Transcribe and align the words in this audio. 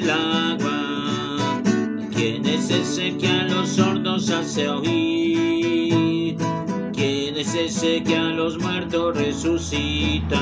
el 0.00 0.10
agua. 0.10 1.62
¿Quién 2.14 2.46
es 2.46 2.70
ese 2.70 3.16
que 3.18 3.28
a 3.28 3.44
los 3.44 3.68
sordos 3.70 4.30
hace 4.30 4.68
oír? 4.68 6.36
¿Quién 6.92 7.36
es 7.36 7.54
ese 7.54 8.02
que 8.02 8.16
a 8.16 8.30
los 8.30 8.58
muertos 8.58 9.16
resucita? 9.16 10.40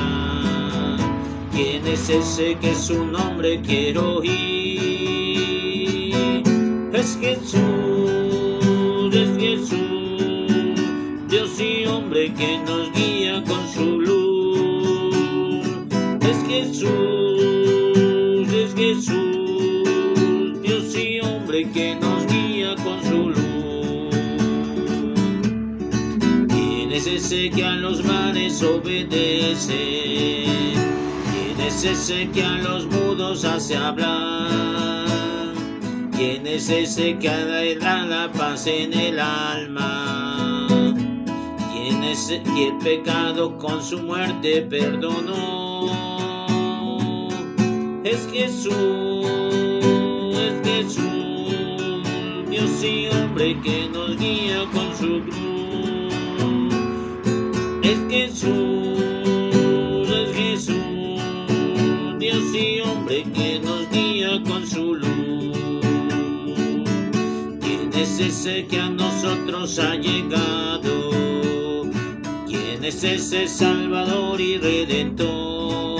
¿Quién 1.51 1.85
es 1.85 2.09
ese 2.09 2.55
que 2.61 2.73
su 2.75 3.05
nombre 3.05 3.61
quiero 3.61 4.17
oír? 4.17 4.39
Es 6.93 7.17
Jesús, 7.21 9.13
es 9.13 9.37
Jesús, 9.37 10.79
Dios 11.29 11.59
y 11.59 11.85
hombre 11.85 12.33
que 12.33 12.59
nos 12.59 12.91
guía 12.93 13.43
con 13.45 13.67
su 13.67 14.01
luz. 14.01 15.15
Es 16.21 16.37
Jesús, 16.47 17.18
ese 27.31 27.51
que 27.51 27.63
a 27.63 27.75
los 27.75 28.03
mares 28.03 28.63
obedece? 28.63 30.45
¿Quién 31.31 31.61
es 31.61 31.83
ese 31.83 32.27
que 32.31 32.41
a 32.43 32.57
los 32.57 32.87
mudos 32.87 33.45
hace 33.45 33.77
hablar? 33.77 35.53
¿Quién 36.17 36.47
es 36.47 36.71
ese 36.71 37.19
que 37.19 37.75
da 37.79 38.03
la 38.05 38.31
paz 38.31 38.65
en 38.65 38.93
el 38.93 39.19
alma? 39.19 40.67
¿Quién 41.71 42.03
es 42.03 42.31
el 42.31 42.41
que 42.41 42.69
el 42.69 42.77
pecado 42.79 43.55
con 43.59 43.83
su 43.83 43.99
muerte 43.99 44.63
perdonó? 44.63 45.85
Es 48.05 48.27
Jesús, 48.31 48.73
es 50.35 50.67
Jesús, 50.67 52.49
Dios 52.49 52.83
y 52.83 53.07
hombre 53.09 53.55
que 53.61 53.87
nos 53.93 54.17
guía 54.17 54.65
con 54.73 54.97
su 54.97 55.21
cruz. 55.29 55.58
Es 68.19 68.45
ese 68.45 68.67
que 68.67 68.79
a 68.79 68.89
nosotros 68.89 69.79
ha 69.79 69.95
llegado? 69.95 71.11
¿Quién 72.47 72.83
es 72.83 73.01
ese 73.03 73.47
Salvador 73.47 74.41
y 74.41 74.57
Redentor? 74.57 75.93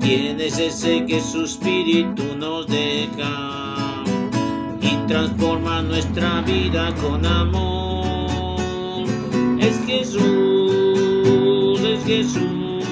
¿Quién 0.00 0.40
es 0.40 0.58
ese 0.60 1.04
que 1.06 1.20
su 1.20 1.42
espíritu 1.42 2.22
nos 2.38 2.68
deja 2.68 4.04
y 4.80 4.96
transforma 5.08 5.82
nuestra 5.82 6.42
vida 6.42 6.94
con 7.02 7.26
amor? 7.26 9.06
Es 9.58 9.80
Jesús, 9.86 10.20
es 11.80 12.04
Jesús, 12.04 12.84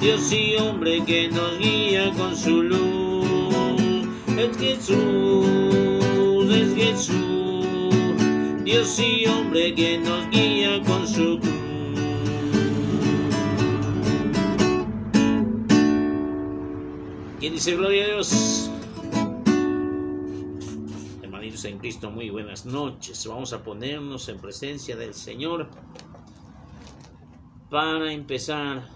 Dios 0.00 0.32
y 0.32 0.56
hombre 0.56 1.04
que 1.04 1.28
nos 1.28 1.58
guía 1.58 2.12
con 2.16 2.36
su 2.36 2.60
luz. 2.60 4.08
Es 4.36 4.56
Jesús, 4.56 5.46
es 5.72 5.87
Jesús, 6.88 8.64
Dios 8.64 8.98
y 8.98 9.26
hombre 9.26 9.74
que 9.74 9.98
nos 9.98 10.30
guía 10.30 10.82
con 10.84 11.06
su 11.06 11.38
cruz. 11.38 11.52
¿Quién 17.38 17.52
dice 17.52 17.76
gloria 17.76 18.04
a 18.04 18.06
Dios? 18.06 18.70
Hermanitos 21.22 21.66
en 21.66 21.78
Cristo, 21.78 22.10
muy 22.10 22.30
buenas 22.30 22.64
noches. 22.64 23.26
Vamos 23.26 23.52
a 23.52 23.62
ponernos 23.62 24.26
en 24.30 24.38
presencia 24.38 24.96
del 24.96 25.12
Señor 25.12 25.68
para 27.68 28.10
empezar 28.14 28.88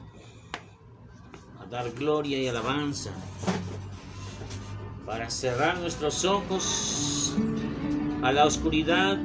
a 1.61 1.67
dar 1.67 1.91
gloria 1.93 2.39
y 2.39 2.49
alabanza, 2.49 3.11
para 5.05 5.29
cerrar 5.29 5.79
nuestros 5.79 6.25
ojos 6.25 7.22
a 8.23 8.33
la 8.33 8.47
oscuridad 8.47 9.19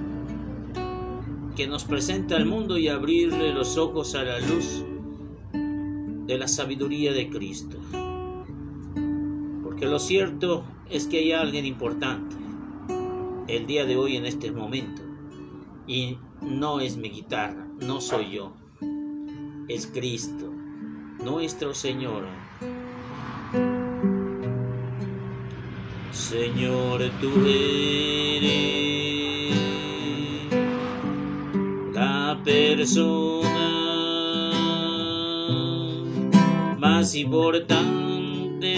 que 1.56 1.68
nos 1.68 1.86
presenta 1.86 2.36
el 2.36 2.48
mundo 2.48 2.78
y 2.78 2.88
abrirle 2.88 3.54
los 3.54 3.78
ojos 3.78 4.16
a 4.16 4.24
la 4.24 4.40
luz 4.40 4.84
de 5.54 6.38
la 6.38 6.48
sabiduría 6.48 7.14
de 7.14 7.30
Cristo. 7.30 7.78
Porque 9.64 9.86
lo 9.86 10.00
cierto 10.00 10.66
es 10.90 11.06
que 11.06 11.20
hay 11.20 11.32
alguien 11.32 11.66
importante 11.66 12.36
el 13.48 13.68
día 13.68 13.86
de 13.86 13.98
hoy 13.98 14.18
en 14.18 14.26
este 14.26 14.52
momento. 14.52 15.04
Y 15.86 16.18
no 16.42 16.80
es 16.80 16.98
mi 16.98 17.10
guitarra, 17.10 17.68
no 17.80 18.02
soy 18.02 18.32
yo. 18.32 18.54
Es 19.68 19.88
Cristo, 19.88 20.52
nuestro 21.24 21.74
Señor. 21.74 22.26
Señor, 26.12 27.10
tú 27.22 27.30
eres 27.46 28.87
persona 32.48 33.68
más 36.80 37.14
importante 37.14 38.74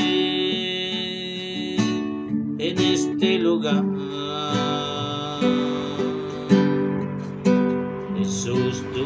en 2.58 2.80
este 2.80 3.38
lugar. 3.38 3.86
Jesús, 8.18 8.84
tú 8.96 9.06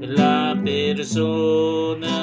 la 0.00 0.60
persona 0.62 2.14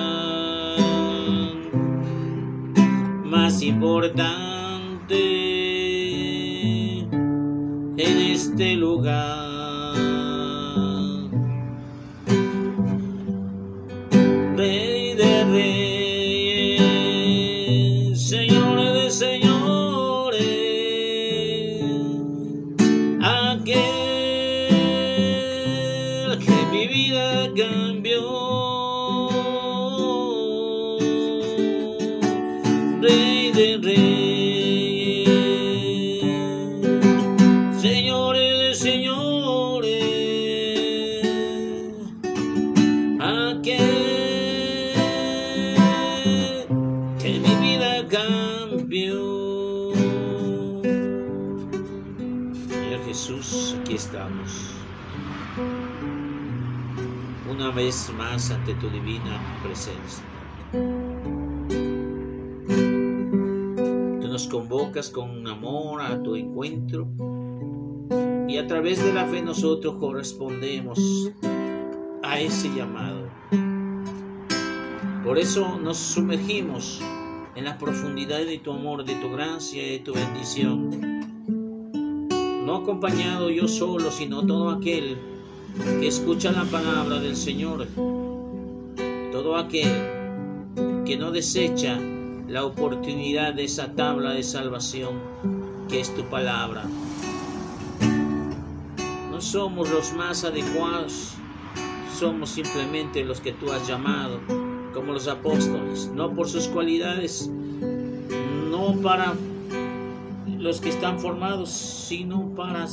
más 3.25 3.63
importante 3.63 4.48
este 8.59 8.75
lugar. 8.75 9.95
De 14.57 15.88
vez 57.89 58.13
más 58.15 58.51
ante 58.51 58.75
tu 58.75 58.87
divina 58.91 59.41
presencia. 59.63 60.23
Tú 64.21 64.27
nos 64.27 64.47
convocas 64.47 65.09
con 65.09 65.47
amor 65.47 65.99
a 65.99 66.21
tu 66.21 66.35
encuentro 66.35 67.07
y 68.47 68.57
a 68.57 68.67
través 68.67 69.03
de 69.03 69.11
la 69.11 69.25
fe 69.25 69.41
nosotros 69.41 69.95
correspondemos 69.95 70.99
a 72.21 72.39
ese 72.39 72.69
llamado. 72.75 73.27
Por 75.23 75.39
eso 75.39 75.79
nos 75.79 75.97
sumergimos 75.97 77.01
en 77.55 77.63
la 77.65 77.79
profundidad 77.79 78.37
de 78.37 78.59
tu 78.59 78.71
amor, 78.71 79.03
de 79.03 79.15
tu 79.15 79.31
gracia 79.31 79.83
y 79.83 79.91
de 79.93 79.99
tu 80.01 80.13
bendición. 80.13 80.91
No 82.67 82.75
acompañado 82.75 83.49
yo 83.49 83.67
solo, 83.67 84.11
sino 84.11 84.45
todo 84.45 84.69
aquel 84.69 85.38
que 85.99 86.07
escucha 86.07 86.51
la 86.51 86.65
palabra 86.65 87.19
del 87.19 87.35
Señor. 87.35 87.87
Todo 89.31 89.57
aquel 89.57 90.19
que 91.05 91.17
no 91.17 91.31
desecha 91.31 91.99
la 92.47 92.65
oportunidad 92.65 93.53
de 93.53 93.65
esa 93.65 93.93
tabla 93.93 94.33
de 94.33 94.43
salvación 94.43 95.19
que 95.87 95.99
es 95.99 96.13
tu 96.15 96.23
palabra. 96.23 96.83
No 99.29 99.41
somos 99.41 99.89
los 99.89 100.13
más 100.13 100.43
adecuados, 100.43 101.35
somos 102.17 102.49
simplemente 102.49 103.23
los 103.23 103.39
que 103.39 103.53
tú 103.53 103.71
has 103.71 103.87
llamado 103.87 104.39
como 104.93 105.13
los 105.13 105.27
apóstoles, 105.27 106.11
no 106.13 106.33
por 106.33 106.49
sus 106.49 106.67
cualidades, 106.67 107.49
no 108.69 108.99
para 109.01 109.33
los 110.57 110.81
que 110.81 110.89
están 110.89 111.19
formados, 111.19 111.69
sino 111.69 112.53
para 112.55 112.87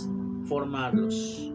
formarlos. 0.47 1.51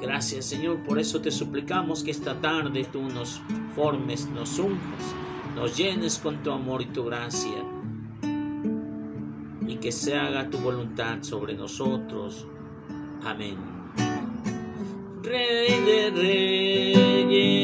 Gracias 0.00 0.46
Señor, 0.46 0.82
por 0.84 0.98
eso 0.98 1.20
te 1.20 1.30
suplicamos 1.30 2.02
que 2.02 2.10
esta 2.10 2.40
tarde 2.40 2.86
tú 2.90 3.02
nos 3.02 3.40
formes, 3.74 4.26
nos 4.30 4.58
unjas, 4.58 5.14
nos 5.54 5.76
llenes 5.76 6.18
con 6.18 6.42
tu 6.42 6.50
amor 6.50 6.80
y 6.82 6.86
tu 6.86 7.04
gracia 7.04 7.64
y 9.66 9.76
que 9.76 9.92
se 9.92 10.16
haga 10.16 10.48
tu 10.50 10.58
voluntad 10.58 11.18
sobre 11.22 11.54
nosotros. 11.54 12.46
Amén. 13.22 13.56
Rey 15.22 15.80
de 15.84 16.10
reyes, 17.30 17.60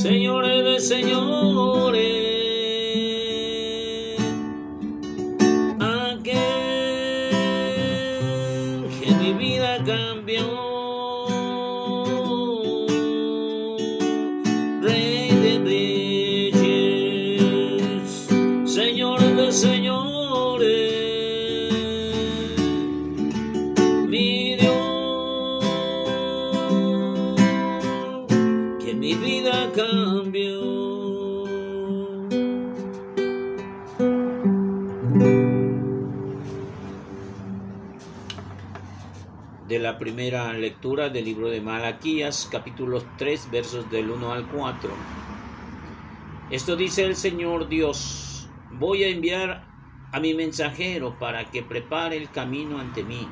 señores 0.00 0.64
de 0.64 0.78
señores. 0.80 2.31
La 39.82 39.98
primera 39.98 40.52
lectura 40.52 41.08
del 41.08 41.24
libro 41.24 41.48
de 41.48 41.60
Malaquías, 41.60 42.48
capítulo 42.50 43.02
3, 43.18 43.50
versos 43.50 43.90
del 43.90 44.08
1 44.08 44.32
al 44.32 44.46
4. 44.46 44.90
Esto 46.52 46.76
dice 46.76 47.04
el 47.04 47.16
Señor 47.16 47.68
Dios, 47.68 48.48
voy 48.70 49.02
a 49.02 49.08
enviar 49.08 49.64
a 50.12 50.20
mi 50.20 50.34
mensajero 50.34 51.18
para 51.18 51.50
que 51.50 51.62
prepare 51.62 52.16
el 52.16 52.30
camino 52.30 52.78
ante 52.78 53.02
mí. 53.02 53.26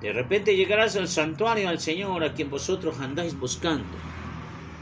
De 0.00 0.12
repente 0.12 0.56
llegarás 0.56 0.96
al 0.96 1.06
santuario 1.06 1.68
al 1.68 1.78
Señor 1.78 2.24
a 2.24 2.34
quien 2.34 2.50
vosotros 2.50 2.98
andáis 2.98 3.38
buscando. 3.38 4.13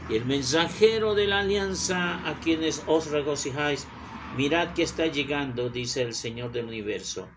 Y 0.07 0.15
el 0.15 0.25
mensajero 0.25 1.15
de 1.15 1.27
la 1.27 1.39
alianza 1.39 2.27
a 2.27 2.39
quienes 2.39 2.83
os 2.85 3.07
regocijáis, 3.11 3.89
mirad 4.31 4.73
que 4.73 4.83
está 4.83 5.07
llegando, 5.07 5.69
dice 5.69 6.01
el 6.01 6.13
Señor 6.13 6.51
del 6.51 6.65
universo 6.65 7.29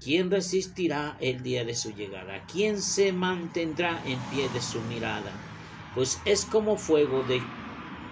¿Quién 0.00 0.30
resistirá 0.30 1.16
el 1.20 1.42
día 1.42 1.64
de 1.64 1.74
su 1.74 1.90
llegada? 1.92 2.44
¿Quién 2.46 2.82
se 2.82 3.12
mantendrá 3.12 4.00
en 4.04 4.28
pie 4.28 4.48
de 4.48 4.60
su 4.60 4.82
mirada? 4.82 5.44
Pues 5.92 6.22
es 6.24 6.46
como 6.46 6.76
fuego 6.78 7.24
de 7.24 7.56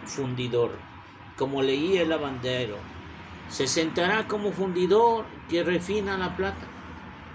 fundidor, 0.05 0.83
como 1.37 1.63
leía 1.63 2.03
el 2.03 2.09
lavandero. 2.11 2.89
Se 3.47 3.69
sentará 3.69 4.27
como 4.27 4.53
fundidor 4.53 5.31
que 5.49 5.63
refina 5.63 6.19
la 6.19 6.35
plata. 6.37 6.75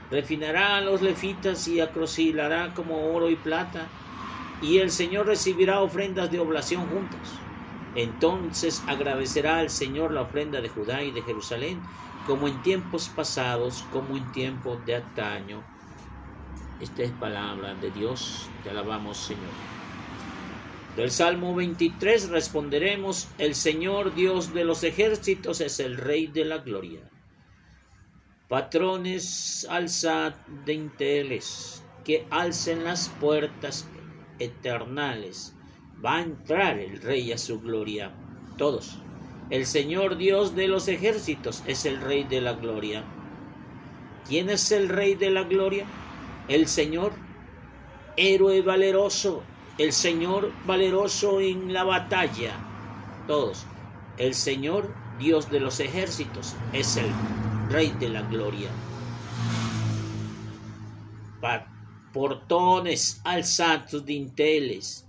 Refinará 0.10 0.78
a 0.78 0.82
los 0.82 1.02
lefitas 1.02 1.68
y 1.68 1.80
acrocilará 1.80 2.74
como 2.74 3.14
oro 3.14 3.30
y 3.30 3.38
plata. 3.38 3.94
Y 4.62 4.78
el 4.78 4.92
Señor 4.92 5.26
recibirá 5.28 5.82
ofrendas 5.82 6.32
de 6.32 6.40
oblación 6.40 6.86
juntas. 6.88 7.42
Entonces 7.96 8.84
agradecerá 8.88 9.58
al 9.58 9.70
Señor 9.70 10.14
la 10.14 10.22
ofrenda 10.22 10.62
de 10.62 10.70
Judá 10.70 11.04
y 11.04 11.12
de 11.12 11.22
Jerusalén 11.24 11.82
como 12.26 12.48
en 12.48 12.62
tiempos 12.62 13.10
pasados, 13.10 13.84
como 13.92 14.16
en 14.16 14.32
tiempos 14.32 14.86
de 14.86 14.96
antaño. 14.96 15.64
Esta 16.80 17.04
es 17.04 17.12
palabra 17.12 17.76
de 17.76 17.92
Dios, 17.92 18.50
te 18.64 18.70
alabamos 18.70 19.18
Señor. 19.18 19.50
Del 20.96 21.12
Salmo 21.12 21.56
23 21.56 22.30
responderemos, 22.30 23.30
el 23.38 23.56
Señor 23.56 24.14
Dios 24.14 24.54
de 24.54 24.64
los 24.64 24.84
ejércitos 24.84 25.62
es 25.62 25.80
el 25.80 25.98
Rey 25.98 26.28
de 26.28 26.46
la 26.46 26.58
gloria. 26.60 27.02
Patrones, 28.50 29.66
alzad 29.70 30.34
dinteles, 30.66 31.84
que 32.04 32.28
alcen 32.30 32.84
las 32.84 33.10
puertas 33.10 33.90
eternales. 34.40 35.60
Va 36.04 36.18
a 36.18 36.22
entrar 36.22 36.80
el 36.80 37.02
Rey 37.02 37.32
a 37.32 37.38
su 37.38 37.62
gloria. 37.62 38.22
Todos. 38.56 39.08
El 39.50 39.66
Señor 39.66 40.18
Dios 40.18 40.56
de 40.56 40.68
los 40.68 40.88
ejércitos 40.88 41.64
es 41.66 41.86
el 41.86 42.02
Rey 42.02 42.24
de 42.24 42.42
la 42.42 42.54
gloria. 42.54 43.18
¿Quién 44.24 44.50
es 44.50 44.72
el 44.72 44.90
Rey 44.90 45.16
de 45.16 45.30
la 45.32 45.44
gloria? 45.44 45.98
El 46.48 46.68
Señor, 46.68 47.26
héroe 48.16 48.62
valeroso, 48.62 49.54
el 49.78 49.94
Señor 49.94 50.60
valeroso 50.64 51.42
en 51.42 51.74
la 51.74 51.84
batalla. 51.84 52.70
Todos. 53.26 53.74
El 54.18 54.36
Señor, 54.36 55.02
Dios 55.10 55.50
de 55.50 55.60
los 55.60 55.80
ejércitos, 55.80 56.64
es 56.72 56.98
el 56.98 57.26
Rey 57.62 57.94
de 57.94 58.10
la 58.10 58.24
gloria. 58.24 58.86
Portones, 62.14 63.22
alzad 63.24 63.86
dinteles 64.04 65.06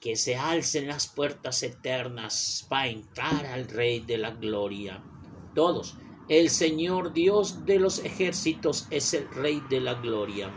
que 0.00 0.14
se 0.14 0.36
alcen 0.36 0.86
las 0.86 1.08
puertas 1.08 1.62
eternas 1.62 2.64
para 2.68 2.88
entrar 2.88 3.46
al 3.46 3.68
Rey 3.68 4.00
de 4.00 4.18
la 4.18 4.30
Gloria. 4.30 5.02
Todos, 5.54 5.96
el 6.28 6.50
Señor 6.50 7.12
Dios 7.12 7.64
de 7.64 7.78
los 7.80 7.98
ejércitos 7.98 8.86
es 8.90 9.14
el 9.14 9.28
Rey 9.30 9.60
de 9.68 9.80
la 9.80 9.94
Gloria. 9.94 10.52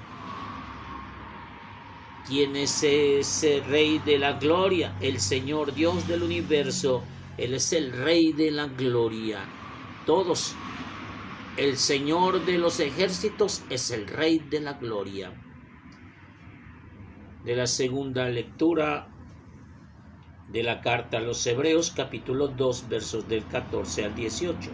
¿Quién 2.27 2.56
es 2.56 2.83
ese 2.83 3.61
Rey 3.61 4.00
de 4.00 4.19
la 4.19 4.33
Gloria? 4.33 4.95
El 5.00 5.19
Señor 5.19 5.73
Dios 5.73 6.06
del 6.06 6.21
universo. 6.21 7.03
Él 7.38 7.56
es 7.56 7.73
el 7.73 7.91
Rey 7.91 8.33
de 8.33 8.51
la 8.51 8.67
Gloria. 8.67 9.47
Todos, 10.06 10.56
el 11.59 11.75
Señor 11.75 12.45
de 12.45 12.57
los 12.57 12.79
ejércitos 12.79 13.63
es 13.69 13.92
el 13.92 14.07
Rey 14.07 14.39
de 14.39 14.61
la 14.61 14.75
Gloria. 14.75 15.33
De 17.44 17.54
la 17.54 17.68
segunda 17.68 18.30
lectura 18.30 19.09
de 20.54 20.63
la 20.63 20.80
carta 20.80 21.18
a 21.18 21.19
los 21.19 21.45
Hebreos 21.45 21.92
capítulo 21.92 22.47
2 22.47 22.87
versos 22.87 23.28
del 23.28 23.45
14 23.45 24.06
al 24.06 24.16
18. 24.16 24.71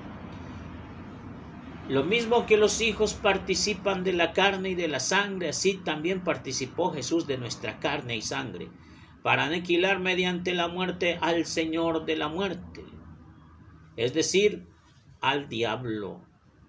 Lo 1.89 2.04
mismo 2.04 2.46
que 2.46 2.56
los 2.56 2.80
hijos 2.82 3.15
participan 3.15 4.04
de 4.04 4.13
la 4.13 4.32
carne 4.32 4.70
y 4.70 4.75
de 4.75 4.88
la 4.88 5.00
sangre, 5.00 5.50
así 5.50 5.77
también 5.84 6.24
participó 6.24 6.94
Jesús 6.94 7.25
de 7.25 7.39
nuestra 7.39 7.80
carne 7.80 8.15
y 8.15 8.22
sangre, 8.22 8.68
para 9.24 9.46
aniquilar 9.46 10.00
mediante 10.00 10.54
la 10.54 10.68
muerte 10.68 11.18
al 11.20 11.48
Señor 11.48 12.06
de 12.06 12.15
la 12.15 12.27
muerte, 12.27 12.84
es 13.98 14.13
decir, 14.13 14.68
al 15.20 15.50
diablo, 15.50 16.22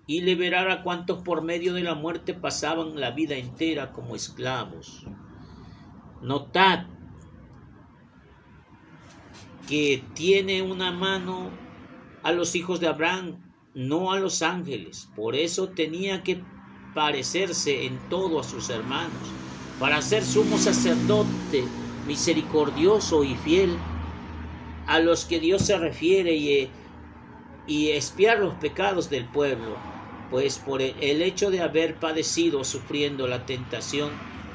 y 0.06 0.20
liberar 0.20 0.70
a 0.70 0.82
cuantos 0.82 1.22
por 1.22 1.42
medio 1.42 1.74
de 1.74 1.82
la 1.82 1.94
muerte 1.94 2.32
pasaban 2.34 3.00
la 3.00 3.10
vida 3.10 3.36
entera 3.36 3.92
como 3.92 4.14
esclavos. 4.14 5.04
Notad 6.22 6.86
que 9.66 10.02
tiene 10.14 10.62
una 10.62 10.92
mano 10.92 11.50
a 12.22 12.32
los 12.32 12.54
hijos 12.54 12.80
de 12.80 12.86
Abraham, 12.86 13.36
no 13.74 14.12
a 14.12 14.20
los 14.20 14.42
ángeles. 14.42 15.08
Por 15.16 15.34
eso 15.34 15.70
tenía 15.70 16.22
que 16.22 16.40
parecerse 16.94 17.84
en 17.84 18.08
todo 18.08 18.40
a 18.40 18.44
sus 18.44 18.70
hermanos, 18.70 19.36
para 19.78 20.00
ser 20.00 20.24
sumo 20.24 20.56
sacerdote 20.56 21.64
misericordioso 22.06 23.24
y 23.24 23.34
fiel 23.36 23.76
a 24.86 25.00
los 25.00 25.24
que 25.24 25.40
Dios 25.40 25.62
se 25.62 25.76
refiere 25.76 26.34
y, 26.36 26.70
y 27.66 27.90
espiar 27.90 28.38
los 28.38 28.54
pecados 28.54 29.10
del 29.10 29.26
pueblo, 29.26 29.95
pues 30.30 30.58
por 30.58 30.82
el 30.82 31.22
hecho 31.22 31.50
de 31.50 31.60
haber 31.60 31.98
padecido 31.98 32.64
sufriendo 32.64 33.26
la 33.26 33.46
tentación, 33.46 34.10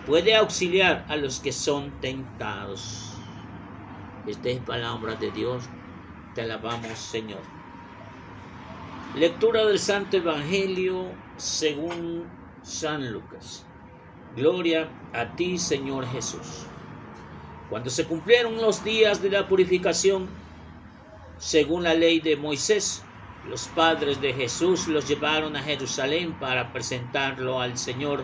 puede 0.06 0.36
auxiliar 0.36 1.06
a 1.08 1.16
los 1.16 1.40
que 1.40 1.51
son 1.51 2.00
tentados. 2.00 3.22
Esta 4.25 4.50
es 4.50 4.60
palabra 4.60 5.16
de 5.16 5.32
Dios. 5.32 5.63
Te 6.34 6.42
alabamos, 6.42 7.00
Señor. 7.00 7.42
Lectura 9.16 9.66
del 9.66 9.80
Santo 9.80 10.18
Evangelio 10.18 11.12
según 11.38 12.25
San 12.63 13.12
Lucas. 13.12 13.66
Gloria 14.36 14.90
a 15.12 15.36
ti, 15.36 15.58
Señor 15.58 16.06
Jesús. 16.08 16.66
Cuando 17.70 17.90
se 17.90 18.06
cumplieron 18.06 18.58
los 18.58 18.84
días 18.84 19.22
de 19.22 19.30
la 19.30 19.48
purificación, 19.48 20.30
según 21.38 21.84
la 21.84 21.94
ley 21.94 22.20
de 22.20 22.36
Moisés, 22.36 23.11
los 23.48 23.68
padres 23.68 24.22
de 24.22 24.34
Jesús 24.34 24.88
los 24.88 25.08
llevaron 25.08 25.56
a 25.56 25.64
Jerusalén 25.64 26.38
para 26.40 26.72
presentarlo 26.72 27.60
al 27.60 27.78
Señor, 27.78 28.24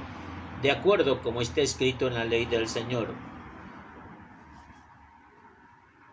de 0.62 0.72
acuerdo 0.72 1.22
como 1.22 1.42
está 1.42 1.62
escrito 1.62 2.08
en 2.08 2.14
la 2.16 2.26
ley 2.26 2.46
del 2.46 2.68
Señor 2.68 3.14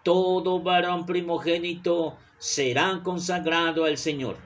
todo 0.04 0.62
varón 0.62 1.06
primogénito 1.06 2.18
será 2.38 3.00
consagrado 3.02 3.86
al 3.86 3.96
Señor. 3.96 4.36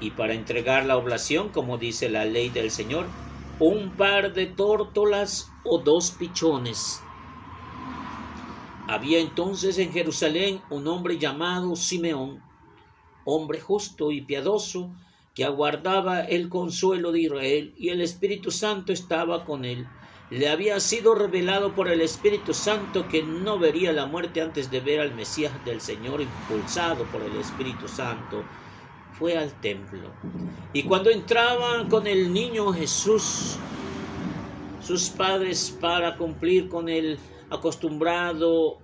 Y 0.00 0.12
para 0.12 0.34
entregar 0.34 0.86
la 0.86 0.96
oblación, 0.96 1.50
como 1.50 1.76
dice 1.76 2.08
la 2.08 2.24
ley 2.24 2.50
del 2.50 2.70
Señor, 2.70 3.06
un 3.58 3.96
par 3.96 4.32
de 4.32 4.46
tórtolas 4.46 5.50
o 5.64 5.78
dos 5.78 6.12
pichones. 6.12 7.05
Había 8.88 9.20
entonces 9.20 9.78
en 9.78 9.92
Jerusalén 9.92 10.62
un 10.70 10.86
hombre 10.86 11.18
llamado 11.18 11.76
Simeón, 11.76 12.40
hombre 13.24 13.60
justo 13.60 14.12
y 14.12 14.20
piadoso, 14.20 14.94
que 15.34 15.44
aguardaba 15.44 16.20
el 16.20 16.48
consuelo 16.48 17.12
de 17.12 17.20
Israel, 17.20 17.74
y 17.76 17.90
el 17.90 18.00
Espíritu 18.00 18.50
Santo 18.50 18.92
estaba 18.92 19.44
con 19.44 19.64
él 19.64 19.86
le 20.28 20.48
había 20.48 20.80
sido 20.80 21.14
revelado 21.14 21.74
por 21.74 21.88
el 21.88 22.00
Espíritu 22.00 22.52
Santo 22.52 23.06
que 23.06 23.22
no 23.22 23.58
vería 23.58 23.92
la 23.92 24.06
muerte 24.06 24.40
antes 24.40 24.70
de 24.70 24.80
ver 24.80 25.00
al 25.00 25.14
Mesías 25.14 25.62
del 25.64 25.80
Señor 25.80 26.20
impulsado 26.20 27.08
por 27.08 27.22
el 27.22 27.36
Espíritu 27.36 27.86
Santo. 27.86 28.44
Fue 29.12 29.36
al 29.36 29.60
templo. 29.60 30.12
Y 30.72 30.82
cuando 30.82 31.10
entraban 31.10 31.88
con 31.88 32.06
el 32.06 32.32
niño 32.32 32.72
Jesús, 32.72 33.56
sus 34.80 35.10
padres 35.10 35.70
para 35.80 36.16
cumplir 36.16 36.68
con 36.68 36.88
el 36.88 37.18
acostumbrado, 37.50 38.78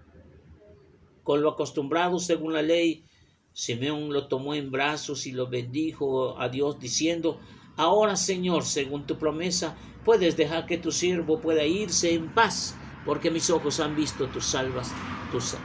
con 1.23 1.43
lo 1.43 1.51
acostumbrado 1.51 2.19
según 2.19 2.53
la 2.53 2.63
ley, 2.63 3.05
Simeón 3.53 4.13
lo 4.13 4.29
tomó 4.29 4.55
en 4.55 4.71
brazos 4.71 5.27
y 5.27 5.33
lo 5.33 5.49
bendijo 5.49 6.39
a 6.41 6.49
Dios 6.49 6.79
diciendo, 6.79 7.41
Ahora, 7.77 8.17
Señor, 8.17 8.65
según 8.65 9.07
tu 9.07 9.19
promesa, 9.19 9.77
puedes 10.05 10.37
dejar 10.37 10.67
que 10.67 10.79
tu 10.79 10.93
siervo 10.93 11.41
pueda 11.41 11.65
irse 11.65 12.13
en 12.13 12.33
paz, 12.33 12.79
porque 13.05 13.31
mis 13.31 13.51
ojos 13.51 13.81
han 13.81 13.95
visto 13.95 14.31
tus 14.31 14.51
salvas, 14.51 14.95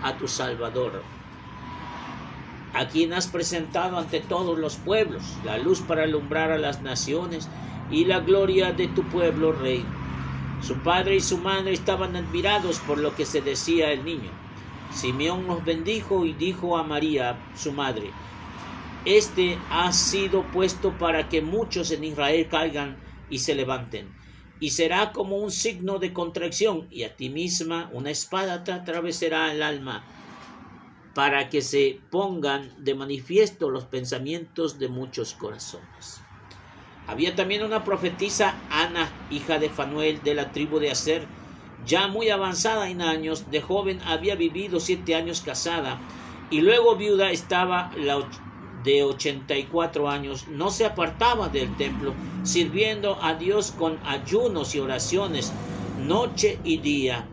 a 0.01 0.17
tu 0.17 0.27
Salvador, 0.27 1.03
a 2.71 2.87
quien 2.87 3.11
has 3.11 3.27
presentado 3.27 3.97
ante 3.97 4.21
todos 4.21 4.57
los 4.57 4.77
pueblos, 4.77 5.39
la 5.43 5.57
luz 5.57 5.81
para 5.81 6.03
alumbrar 6.03 6.51
a 6.51 6.57
las 6.57 6.81
naciones 6.81 7.49
y 7.89 8.05
la 8.05 8.21
gloria 8.21 8.71
de 8.71 8.87
tu 8.87 9.09
pueblo, 9.09 9.51
Rey. 9.51 9.96
Su 10.59 10.81
padre 10.81 11.15
y 11.17 11.21
su 11.21 11.37
madre 11.37 11.73
estaban 11.73 12.15
admirados 12.15 12.79
por 12.79 12.97
lo 12.97 13.13
que 13.15 13.25
se 13.25 13.41
decía 13.41 13.91
el 13.91 14.03
niño. 14.03 14.31
Simeón 14.89 15.45
nos 15.45 15.63
bendijo 15.63 16.25
y 16.25 16.33
dijo 16.33 16.77
a 16.77 16.83
María, 16.83 17.39
su 17.55 17.71
madre, 17.71 18.11
este 19.05 19.57
ha 19.69 19.91
sido 19.93 20.43
puesto 20.51 20.97
para 20.97 21.29
que 21.29 21.41
muchos 21.41 21.91
en 21.91 22.03
Israel 22.03 22.47
caigan 22.49 22.97
y 23.29 23.39
se 23.39 23.55
levanten, 23.55 24.13
y 24.59 24.71
será 24.71 25.13
como 25.13 25.37
un 25.37 25.51
signo 25.51 25.99
de 25.99 26.11
contracción, 26.11 26.87
y 26.91 27.03
a 27.03 27.15
ti 27.15 27.29
misma 27.29 27.89
una 27.93 28.11
espada 28.11 28.63
te 28.63 28.71
atravesará 28.71 29.51
el 29.53 29.61
alma, 29.61 30.03
para 31.13 31.49
que 31.49 31.61
se 31.61 32.01
pongan 32.09 32.83
de 32.83 32.95
manifiesto 32.95 33.69
los 33.69 33.85
pensamientos 33.85 34.77
de 34.77 34.87
muchos 34.87 35.33
corazones. 35.33 36.26
Había 37.07 37.35
también 37.35 37.63
una 37.63 37.83
profetisa, 37.83 38.55
Ana, 38.69 39.09
hija 39.29 39.59
de 39.59 39.69
Fanuel, 39.69 40.21
de 40.23 40.35
la 40.35 40.51
tribu 40.51 40.79
de 40.79 40.91
Aser, 40.91 41.25
ya 41.85 42.07
muy 42.07 42.29
avanzada 42.29 42.89
en 42.89 43.01
años, 43.01 43.49
de 43.49 43.61
joven 43.61 44.01
había 44.05 44.35
vivido 44.35 44.79
siete 44.79 45.15
años 45.15 45.41
casada, 45.41 46.01
y 46.49 46.61
luego 46.61 46.95
viuda 46.95 47.31
estaba 47.31 47.91
la 47.97 48.27
de 48.83 49.03
84 49.03 50.09
años 50.09 50.47
no 50.49 50.69
se 50.69 50.85
apartaba 50.85 51.49
del 51.49 51.75
templo, 51.77 52.13
sirviendo 52.43 53.17
a 53.21 53.33
Dios 53.33 53.71
con 53.71 53.99
ayunos 54.05 54.75
y 54.75 54.79
oraciones 54.79 55.51
noche 56.07 56.59
y 56.63 56.77
día. 56.77 57.27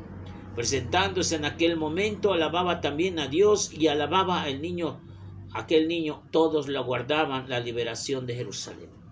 Presentándose 0.55 1.37
en 1.37 1.45
aquel 1.45 1.77
momento, 1.77 2.33
alababa 2.33 2.81
también 2.81 3.19
a 3.19 3.27
Dios 3.27 3.73
y 3.73 3.89
alababa 3.89 4.43
al 4.43 4.63
niño, 4.63 5.01
aquel 5.53 5.89
niño, 5.89 6.23
todos 6.31 6.69
lo 6.69 6.85
guardaban 6.85 7.49
la 7.49 7.61
liberación 7.61 8.27
de 8.27 8.37
Jerusalén. 8.37 9.04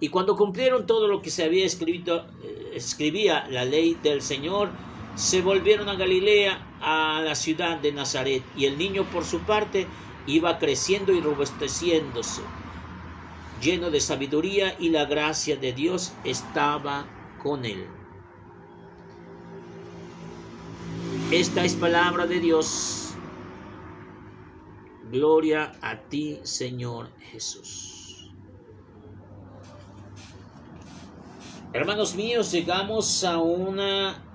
Y 0.00 0.08
cuando 0.08 0.36
cumplieron 0.36 0.86
todo 0.86 1.08
lo 1.08 1.20
que 1.22 1.30
se 1.30 1.44
había 1.44 1.66
escrito, 1.66 2.26
eh, 2.40 2.70
escribía 2.74 3.46
la 3.48 3.64
ley 3.64 3.94
del 3.96 4.22
Señor, 4.22 4.76
se 5.14 5.42
volvieron 5.42 5.88
a 5.90 5.96
Galilea, 5.96 6.74
a 6.80 7.20
la 7.22 7.34
ciudad 7.34 7.78
de 7.78 7.92
Nazaret, 7.92 8.50
y 8.54 8.64
el 8.64 8.78
niño 8.78 9.10
por 9.10 9.24
su 9.26 9.44
parte 9.44 9.92
iba 10.24 10.58
creciendo 10.58 11.12
y 11.12 11.20
robusteciéndose, 11.20 12.42
lleno 13.60 13.90
de 13.90 14.00
sabiduría 14.00 14.74
y 14.78 14.88
la 14.90 15.04
gracia 15.04 15.56
de 15.56 15.72
Dios 15.74 16.20
estaba 16.24 17.14
con 17.36 17.64
él. 17.66 17.86
Esta 21.30 21.64
es 21.64 21.76
palabra 21.76 22.26
de 22.26 22.40
Dios. 22.40 23.20
Gloria 25.02 25.78
a 25.82 26.08
ti, 26.08 26.40
Señor 26.44 27.12
Jesús. 27.18 27.89
Hermanos 31.72 32.14
míos, 32.16 32.50
llegamos 32.50 33.22
a 33.24 33.38
una 33.38 34.26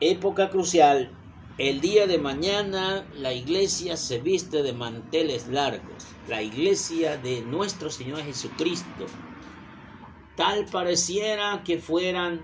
época 0.00 0.50
crucial 0.50 1.16
el 1.60 1.82
día 1.82 2.06
de 2.06 2.16
mañana 2.16 3.06
la 3.12 3.34
iglesia 3.34 3.98
se 3.98 4.18
viste 4.18 4.62
de 4.62 4.72
manteles 4.72 5.46
largos, 5.48 6.06
la 6.26 6.42
iglesia 6.42 7.18
de 7.18 7.42
nuestro 7.42 7.90
Señor 7.90 8.22
Jesucristo. 8.22 9.04
Tal 10.38 10.64
pareciera 10.64 11.62
que 11.64 11.78
fueran 11.78 12.40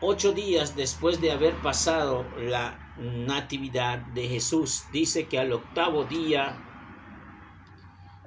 ocho 0.00 0.30
días 0.30 0.76
después 0.76 1.20
de 1.20 1.32
haber 1.32 1.54
pasado 1.62 2.24
la 2.36 2.78
natividad 2.96 3.98
de 4.14 4.28
Jesús. 4.28 4.84
Dice 4.92 5.26
que 5.26 5.40
al 5.40 5.52
octavo 5.52 6.04
día 6.04 6.64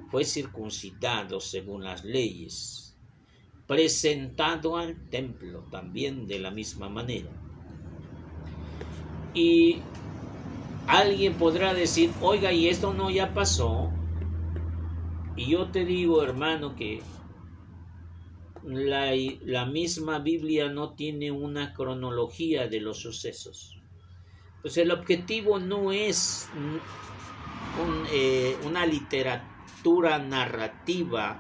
fue 0.09 0.25
circuncidado 0.25 1.39
según 1.39 1.85
las 1.85 2.03
leyes, 2.03 2.90
presentado 3.71 4.75
al 4.75 4.97
templo 5.09 5.63
también 5.71 6.27
de 6.27 6.39
la 6.39 6.51
misma 6.51 6.89
manera. 6.89 7.31
Y 9.33 9.77
Alguien 10.91 11.35
podrá 11.35 11.73
decir, 11.73 12.11
oiga, 12.21 12.51
y 12.51 12.67
esto 12.67 12.93
no 12.93 13.09
ya 13.09 13.33
pasó. 13.33 13.89
Y 15.37 15.49
yo 15.51 15.71
te 15.71 15.85
digo, 15.85 16.21
hermano, 16.21 16.75
que 16.75 17.01
la, 18.65 19.13
la 19.45 19.65
misma 19.67 20.19
Biblia 20.19 20.69
no 20.69 20.93
tiene 20.95 21.31
una 21.31 21.73
cronología 21.73 22.67
de 22.67 22.81
los 22.81 22.97
sucesos. 22.97 23.79
Pues 24.61 24.75
el 24.75 24.91
objetivo 24.91 25.59
no 25.59 25.93
es 25.93 26.49
eh, 28.11 28.57
una 28.65 28.85
literatura 28.85 30.19
narrativa 30.19 31.39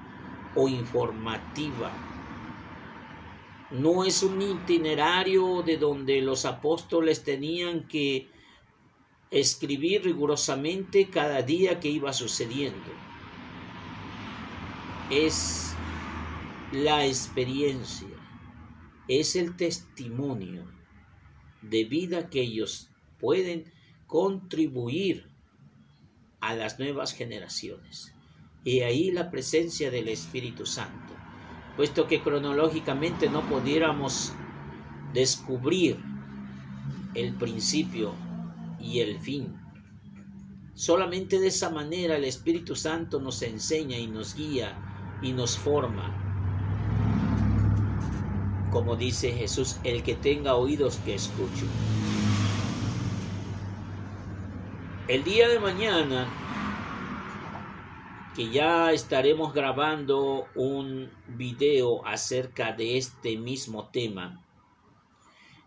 o 0.55 0.69
informativa. 0.69 2.10
No 3.73 4.03
es 4.03 4.21
un 4.21 4.41
itinerario 4.41 5.63
de 5.63 5.77
donde 5.77 6.21
los 6.21 6.45
apóstoles 6.45 7.23
tenían 7.23 7.87
que 7.87 8.29
escribir 9.31 10.03
rigurosamente 10.03 11.09
cada 11.09 11.41
día 11.41 11.79
que 11.79 11.89
iba 11.89 12.11
sucediendo. 12.11 12.91
Es 15.09 15.73
la 16.73 17.05
experiencia, 17.05 18.07
es 19.07 19.35
el 19.35 19.55
testimonio 19.55 20.69
de 21.61 21.85
vida 21.85 22.29
que 22.29 22.41
ellos 22.41 22.89
pueden 23.19 23.71
contribuir 24.07 25.29
a 26.41 26.55
las 26.55 26.79
nuevas 26.79 27.13
generaciones. 27.13 28.13
Y 28.63 28.81
ahí 28.81 29.11
la 29.11 29.31
presencia 29.31 29.91
del 29.91 30.09
Espíritu 30.09 30.65
Santo, 30.65 31.10
puesto 31.75 32.07
que 32.07 32.21
cronológicamente 32.21 33.29
no 33.29 33.41
pudiéramos 33.41 34.33
descubrir 35.13 35.97
el 37.15 37.33
principio 37.35 38.13
y 38.79 38.99
el 38.99 39.19
fin. 39.19 39.55
Solamente 40.73 41.39
de 41.39 41.47
esa 41.47 41.69
manera 41.69 42.15
el 42.15 42.23
Espíritu 42.23 42.75
Santo 42.75 43.19
nos 43.19 43.41
enseña 43.41 43.97
y 43.97 44.07
nos 44.07 44.35
guía 44.35 44.77
y 45.21 45.31
nos 45.33 45.57
forma. 45.57 46.17
Como 48.71 48.95
dice 48.95 49.31
Jesús, 49.33 49.77
el 49.83 50.01
que 50.01 50.15
tenga 50.15 50.55
oídos 50.55 50.97
que 51.05 51.15
escuche. 51.15 51.65
El 55.07 55.25
día 55.25 55.49
de 55.49 55.59
mañana, 55.59 56.25
que 58.35 58.49
ya 58.49 58.91
estaremos 58.91 59.53
grabando 59.53 60.47
un 60.55 61.11
video 61.27 62.05
acerca 62.05 62.71
de 62.71 62.97
este 62.97 63.37
mismo 63.37 63.89
tema, 63.89 64.43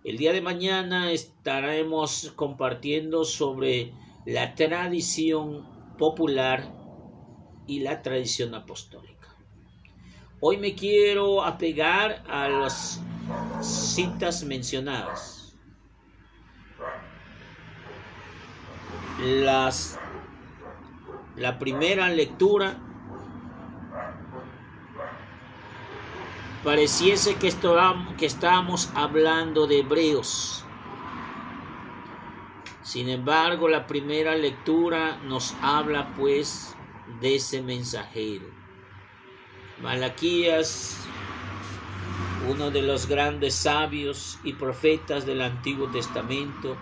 el 0.02 0.18
día 0.18 0.33
de 0.33 0.40
mañana 0.40 1.11
estaremos 1.12 2.33
compartiendo 2.37 3.25
sobre 3.25 3.92
la 4.26 4.54
tradición 4.54 5.66
popular 5.99 6.73
y 7.66 7.80
la 7.80 8.02
tradición 8.02 8.54
apostólica. 8.54 9.35
Hoy 10.40 10.59
me 10.59 10.75
quiero 10.75 11.42
apegar 11.42 12.23
a 12.28 12.49
las 12.49 13.00
citas 13.62 14.44
mencionadas. 14.44 15.44
las, 19.21 19.99
la 21.37 21.59
primera 21.59 22.09
lectura 22.11 22.76
pareciese 26.64 27.35
que, 27.37 27.53
que 28.19 28.26
hablando 28.95 29.67
de 29.67 29.81
hebreos. 29.81 30.64
Sin 32.83 33.09
embargo, 33.09 33.69
la 33.69 33.87
primera 33.87 34.35
lectura 34.35 35.19
nos 35.25 35.55
habla 35.61 36.14
pues 36.17 36.75
de 37.21 37.37
ese 37.37 37.62
mensajero. 37.62 38.47
Malaquías, 39.83 40.99
uno 42.49 42.71
de 42.71 42.83
los 42.83 43.09
grandes 43.09 43.55
sabios 43.55 44.38
y 44.45 44.53
profetas 44.53 45.26
del 45.26 45.43
Antiguo 45.43 45.88
Testamento, 45.88 46.76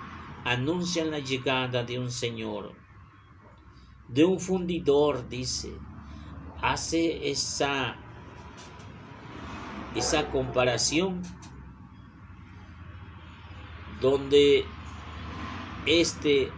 anuncian 0.44 1.10
la 1.10 1.20
llegada 1.20 1.82
de 1.82 1.98
un 1.98 2.10
Señor, 2.10 2.81
de 4.08 4.24
un 4.24 4.40
fundidor, 4.40 5.28
dice, 5.28 5.72
hace 6.60 7.30
esa, 7.30 7.96
esa 9.94 10.30
comparación 10.30 11.22
donde 14.00 14.64
este 15.86 16.50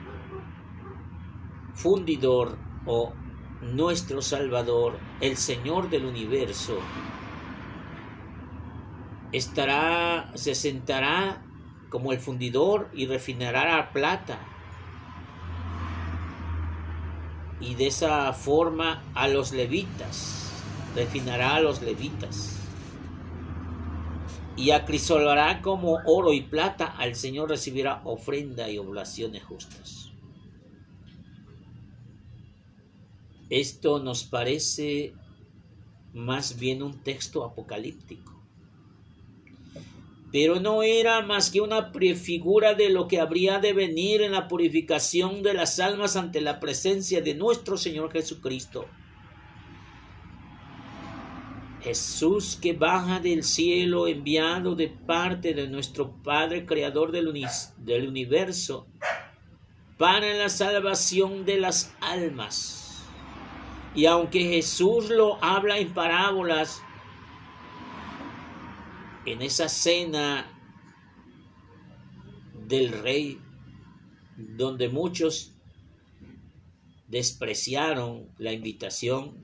fundidor 1.74 2.56
o 2.86 3.12
nuestro 3.60 4.22
Salvador, 4.22 4.98
el 5.20 5.36
Señor 5.36 5.90
del 5.90 6.04
universo, 6.04 6.78
estará, 9.32 10.30
se 10.34 10.54
sentará 10.54 11.42
como 11.90 12.12
el 12.12 12.18
fundidor 12.18 12.90
y 12.94 13.06
refinará 13.06 13.76
la 13.76 13.92
plata. 13.92 14.53
Y 17.64 17.74
de 17.76 17.86
esa 17.86 18.32
forma 18.34 19.02
a 19.14 19.26
los 19.26 19.52
levitas, 19.52 20.52
refinará 20.94 21.54
a 21.54 21.60
los 21.60 21.80
levitas. 21.80 22.58
Y 24.56 24.70
acrisolará 24.70 25.62
como 25.62 25.98
oro 26.04 26.32
y 26.32 26.42
plata, 26.42 26.86
al 26.86 27.14
Señor 27.14 27.48
recibirá 27.48 28.02
ofrenda 28.04 28.70
y 28.70 28.78
oblaciones 28.78 29.42
justas. 29.44 30.10
Esto 33.48 33.98
nos 33.98 34.24
parece 34.24 35.14
más 36.12 36.58
bien 36.58 36.82
un 36.82 37.02
texto 37.02 37.44
apocalíptico 37.44 38.33
pero 40.34 40.58
no 40.58 40.82
era 40.82 41.22
más 41.22 41.48
que 41.48 41.60
una 41.60 41.92
prefigura 41.92 42.74
de 42.74 42.90
lo 42.90 43.06
que 43.06 43.20
habría 43.20 43.60
de 43.60 43.72
venir 43.72 44.20
en 44.20 44.32
la 44.32 44.48
purificación 44.48 45.44
de 45.44 45.54
las 45.54 45.78
almas 45.78 46.16
ante 46.16 46.40
la 46.40 46.58
presencia 46.58 47.20
de 47.20 47.36
nuestro 47.36 47.76
Señor 47.76 48.10
Jesucristo. 48.10 48.84
Jesús 51.82 52.58
que 52.60 52.72
baja 52.72 53.20
del 53.20 53.44
cielo 53.44 54.08
enviado 54.08 54.74
de 54.74 54.88
parte 54.88 55.54
de 55.54 55.68
nuestro 55.68 56.10
Padre 56.24 56.66
Creador 56.66 57.12
del, 57.12 57.32
del 57.76 58.08
universo 58.08 58.88
para 59.98 60.34
la 60.34 60.48
salvación 60.48 61.44
de 61.44 61.60
las 61.60 61.94
almas. 62.00 63.06
Y 63.94 64.06
aunque 64.06 64.40
Jesús 64.40 65.10
lo 65.10 65.38
habla 65.44 65.78
en 65.78 65.94
parábolas, 65.94 66.82
en 69.26 69.42
esa 69.42 69.68
cena 69.68 70.46
del 72.66 72.92
rey, 72.92 73.40
donde 74.36 74.88
muchos 74.88 75.52
despreciaron 77.08 78.28
la 78.38 78.52
invitación, 78.52 79.36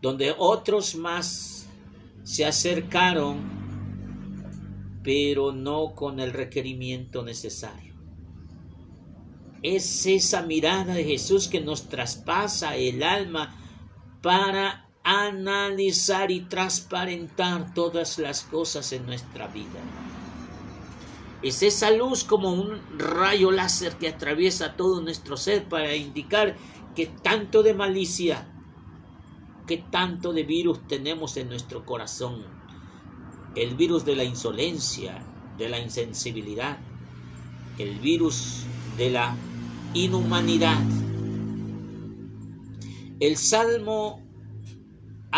donde 0.00 0.34
otros 0.36 0.94
más 0.94 1.68
se 2.22 2.44
acercaron, 2.44 3.38
pero 5.02 5.52
no 5.52 5.94
con 5.94 6.18
el 6.20 6.32
requerimiento 6.32 7.22
necesario. 7.22 7.94
Es 9.62 10.06
esa 10.06 10.42
mirada 10.42 10.94
de 10.94 11.04
Jesús 11.04 11.48
que 11.48 11.60
nos 11.60 11.88
traspasa 11.88 12.76
el 12.76 13.02
alma 13.02 13.56
para 14.22 14.85
analizar 15.06 16.32
y 16.32 16.40
transparentar 16.40 17.72
todas 17.74 18.18
las 18.18 18.42
cosas 18.42 18.92
en 18.92 19.06
nuestra 19.06 19.46
vida. 19.46 19.80
Es 21.42 21.62
esa 21.62 21.92
luz 21.92 22.24
como 22.24 22.52
un 22.52 22.80
rayo 22.98 23.52
láser 23.52 23.94
que 23.98 24.08
atraviesa 24.08 24.74
todo 24.74 25.00
nuestro 25.00 25.36
ser 25.36 25.68
para 25.68 25.94
indicar 25.94 26.56
que 26.96 27.06
tanto 27.06 27.62
de 27.62 27.72
malicia, 27.72 28.48
que 29.68 29.76
tanto 29.76 30.32
de 30.32 30.42
virus 30.42 30.84
tenemos 30.88 31.36
en 31.36 31.50
nuestro 31.50 31.86
corazón. 31.86 32.42
El 33.54 33.76
virus 33.76 34.04
de 34.04 34.16
la 34.16 34.24
insolencia, 34.24 35.24
de 35.56 35.68
la 35.68 35.78
insensibilidad, 35.78 36.78
el 37.78 38.00
virus 38.00 38.64
de 38.96 39.10
la 39.10 39.36
inhumanidad. 39.94 40.82
El 43.20 43.36
Salmo 43.36 44.25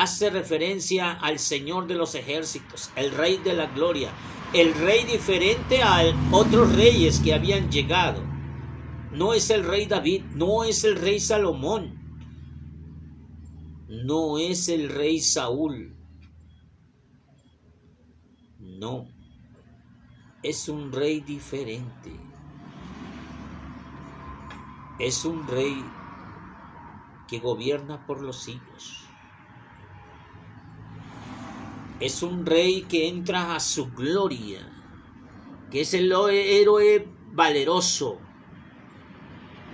hace 0.02 0.30
referencia 0.30 1.12
al 1.12 1.40
Señor 1.40 1.88
de 1.88 1.94
los 1.94 2.14
ejércitos, 2.14 2.90
el 2.94 3.10
Rey 3.10 3.38
de 3.38 3.52
la 3.52 3.66
Gloria, 3.66 4.10
el 4.52 4.72
Rey 4.74 5.04
diferente 5.04 5.82
a 5.82 6.02
otros 6.30 6.76
reyes 6.76 7.18
que 7.18 7.34
habían 7.34 7.68
llegado. 7.68 8.22
No 9.12 9.34
es 9.34 9.50
el 9.50 9.64
Rey 9.64 9.86
David, 9.86 10.22
no 10.34 10.62
es 10.62 10.84
el 10.84 10.96
Rey 10.96 11.18
Salomón, 11.18 11.98
no 13.88 14.38
es 14.38 14.68
el 14.68 14.88
Rey 14.88 15.18
Saúl. 15.18 15.96
No, 18.60 19.08
es 20.44 20.68
un 20.68 20.92
rey 20.92 21.20
diferente. 21.20 22.12
Es 25.00 25.24
un 25.24 25.44
rey 25.48 25.84
que 27.26 27.40
gobierna 27.40 28.06
por 28.06 28.20
los 28.22 28.44
siglos. 28.44 29.07
Es 32.00 32.22
un 32.22 32.46
rey 32.46 32.82
que 32.82 33.08
entra 33.08 33.56
a 33.56 33.60
su 33.60 33.92
gloria, 33.92 34.60
que 35.70 35.80
es 35.80 35.94
el 35.94 36.12
héroe 36.12 37.06
valeroso, 37.32 38.20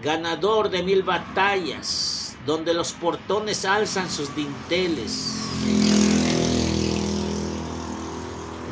ganador 0.03 0.71
de 0.71 0.83
mil 0.83 1.03
batallas, 1.03 2.37
donde 2.45 2.73
los 2.73 2.93
portones 2.95 3.65
alzan 3.65 4.11
sus 4.11 4.35
dinteles, 4.35 5.11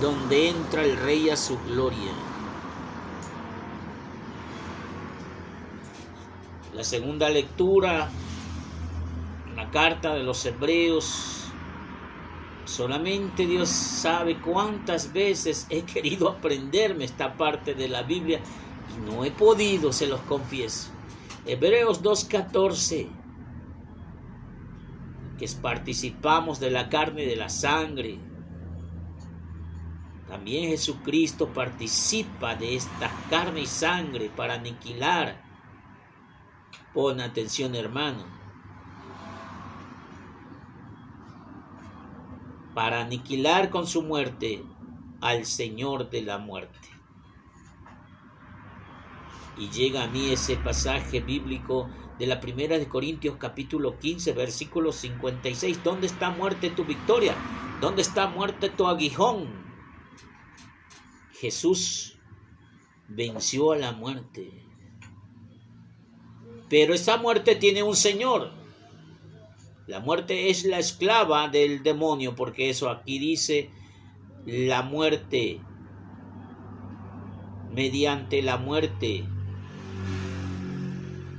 donde 0.00 0.48
entra 0.48 0.84
el 0.84 0.96
rey 0.96 1.28
a 1.28 1.36
su 1.36 1.58
gloria. 1.58 2.12
La 6.74 6.84
segunda 6.84 7.28
lectura, 7.28 8.10
la 9.54 9.70
carta 9.70 10.14
de 10.14 10.22
los 10.22 10.44
hebreos, 10.46 11.41
Solamente 12.72 13.46
Dios 13.46 13.68
sabe 13.68 14.40
cuántas 14.40 15.12
veces 15.12 15.66
he 15.68 15.82
querido 15.82 16.30
aprenderme 16.30 17.04
esta 17.04 17.36
parte 17.36 17.74
de 17.74 17.86
la 17.86 18.02
Biblia 18.02 18.40
y 18.96 19.10
no 19.10 19.26
he 19.26 19.30
podido, 19.30 19.92
se 19.92 20.06
los 20.06 20.22
confieso. 20.22 20.90
Hebreos 21.44 22.02
2.14, 22.02 23.08
que 25.38 25.48
participamos 25.60 26.60
de 26.60 26.70
la 26.70 26.88
carne 26.88 27.24
y 27.24 27.26
de 27.26 27.36
la 27.36 27.50
sangre. 27.50 28.18
También 30.26 30.70
Jesucristo 30.70 31.52
participa 31.52 32.54
de 32.54 32.76
esta 32.76 33.10
carne 33.28 33.60
y 33.60 33.66
sangre 33.66 34.30
para 34.34 34.54
aniquilar. 34.54 35.42
Pon 36.94 37.20
atención 37.20 37.74
hermano 37.74 38.41
para 42.74 43.00
aniquilar 43.00 43.70
con 43.70 43.86
su 43.86 44.02
muerte 44.02 44.62
al 45.20 45.46
Señor 45.46 46.10
de 46.10 46.22
la 46.22 46.38
muerte. 46.38 46.88
Y 49.58 49.68
llega 49.70 50.04
a 50.04 50.08
mí 50.08 50.32
ese 50.32 50.56
pasaje 50.56 51.20
bíblico 51.20 51.90
de 52.18 52.26
la 52.26 52.40
primera 52.40 52.78
de 52.78 52.88
Corintios 52.88 53.36
capítulo 53.36 53.98
15 53.98 54.32
versículo 54.32 54.92
56. 54.92 55.82
¿Dónde 55.82 56.06
está 56.06 56.30
muerte 56.30 56.70
tu 56.70 56.84
victoria? 56.84 57.34
¿Dónde 57.80 58.02
está 58.02 58.28
muerte 58.28 58.70
tu 58.70 58.86
aguijón? 58.86 59.62
Jesús 61.32 62.18
venció 63.08 63.72
a 63.72 63.76
la 63.76 63.92
muerte. 63.92 64.64
Pero 66.68 66.94
esa 66.94 67.18
muerte 67.18 67.56
tiene 67.56 67.82
un 67.82 67.96
Señor. 67.96 68.61
La 69.86 70.00
muerte 70.00 70.48
es 70.48 70.64
la 70.64 70.78
esclava 70.78 71.48
del 71.48 71.82
demonio, 71.82 72.36
porque 72.36 72.70
eso 72.70 72.88
aquí 72.88 73.18
dice 73.18 73.70
la 74.46 74.82
muerte, 74.82 75.60
mediante 77.72 78.42
la 78.42 78.58
muerte, 78.58 79.24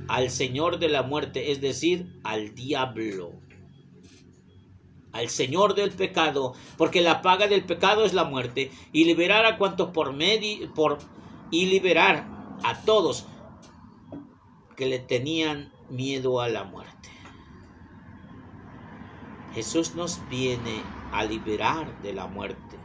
al 0.08 0.30
Señor 0.30 0.78
de 0.78 0.88
la 0.88 1.02
muerte, 1.02 1.52
es 1.52 1.60
decir, 1.60 2.20
al 2.22 2.54
diablo, 2.54 3.32
al 5.12 5.28
Señor 5.30 5.74
del 5.74 5.92
pecado, 5.92 6.54
porque 6.76 7.00
la 7.00 7.22
paga 7.22 7.46
del 7.46 7.64
pecado 7.64 8.04
es 8.04 8.12
la 8.12 8.24
muerte, 8.24 8.70
y 8.92 9.04
liberar 9.04 9.46
a 9.46 9.56
cuantos 9.56 9.90
por 9.90 10.12
medio, 10.12 10.72
por, 10.74 10.98
y 11.50 11.66
liberar 11.66 12.26
a 12.62 12.82
todos 12.84 13.26
que 14.76 14.86
le 14.86 14.98
tenían 14.98 15.72
miedo 15.88 16.40
a 16.40 16.48
la 16.48 16.64
muerte. 16.64 17.13
Jesús 19.54 19.94
nos 19.94 20.20
viene 20.28 20.82
a 21.12 21.24
liberar 21.24 22.02
de 22.02 22.12
la 22.12 22.26
muerte. 22.26 22.76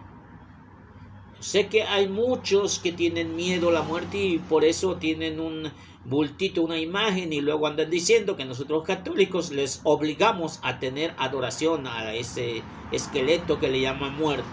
Sé 1.39 1.67
que 1.67 1.83
hay 1.83 2.09
muchos 2.09 2.79
que 2.79 2.91
tienen 2.91 3.35
miedo 3.35 3.69
a 3.69 3.73
la 3.73 3.81
muerte 3.81 4.17
y 4.17 4.39
por 4.39 4.65
eso 4.65 4.97
tienen 4.97 5.39
un 5.39 5.71
bultito, 6.03 6.61
una 6.61 6.77
imagen 6.77 7.31
y 7.31 7.39
luego 7.39 7.65
andan 7.65 7.89
diciendo 7.89 8.35
que 8.35 8.43
nosotros 8.43 8.83
católicos 8.83 9.51
les 9.51 9.79
obligamos 9.83 10.59
a 10.63 10.79
tener 10.79 11.13
adoración 11.17 11.87
a 11.87 12.13
ese 12.13 12.61
esqueleto 12.91 13.57
que 13.59 13.69
le 13.69 13.81
llaman 13.81 14.17
muerte. 14.17 14.45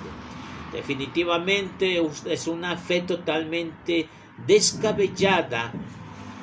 Definitivamente 0.72 2.00
es 2.26 2.46
una 2.46 2.76
fe 2.76 3.00
totalmente 3.00 4.08
descabellada 4.46 5.72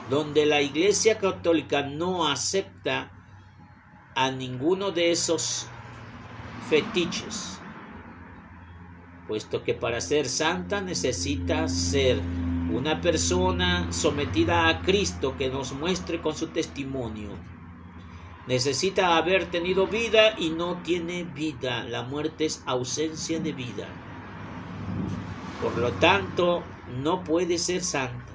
donde 0.10 0.46
la 0.46 0.62
Iglesia 0.62 1.20
Católica 1.20 1.84
no 1.84 2.28
acepta 2.28 3.12
a 4.16 4.32
ninguno 4.32 4.92
de 4.92 5.12
esos 5.12 5.66
fetiches, 6.70 7.60
puesto 9.28 9.64
que 9.64 9.74
para 9.74 10.02
ser 10.02 10.28
santa 10.28 10.82
necesita 10.82 11.68
ser 11.68 12.18
una 12.74 13.02
persona 13.02 13.92
sometida 13.92 14.68
a 14.68 14.82
Cristo 14.82 15.36
que 15.38 15.50
nos 15.50 15.74
muestre 15.74 16.22
con 16.22 16.36
su 16.36 16.48
testimonio. 16.48 17.30
Necesita 18.48 19.16
haber 19.16 19.50
tenido 19.52 19.88
vida 19.88 20.36
y 20.38 20.50
no 20.50 20.78
tiene 20.84 21.24
vida. 21.24 21.84
La 21.86 22.04
muerte 22.04 22.46
es 22.46 22.62
ausencia 22.66 23.40
de 23.40 23.54
vida. 23.54 23.88
Por 25.62 25.78
lo 25.78 25.94
tanto, 25.94 26.64
no 27.02 27.24
puede 27.24 27.58
ser 27.58 27.84
santa. 27.84 28.33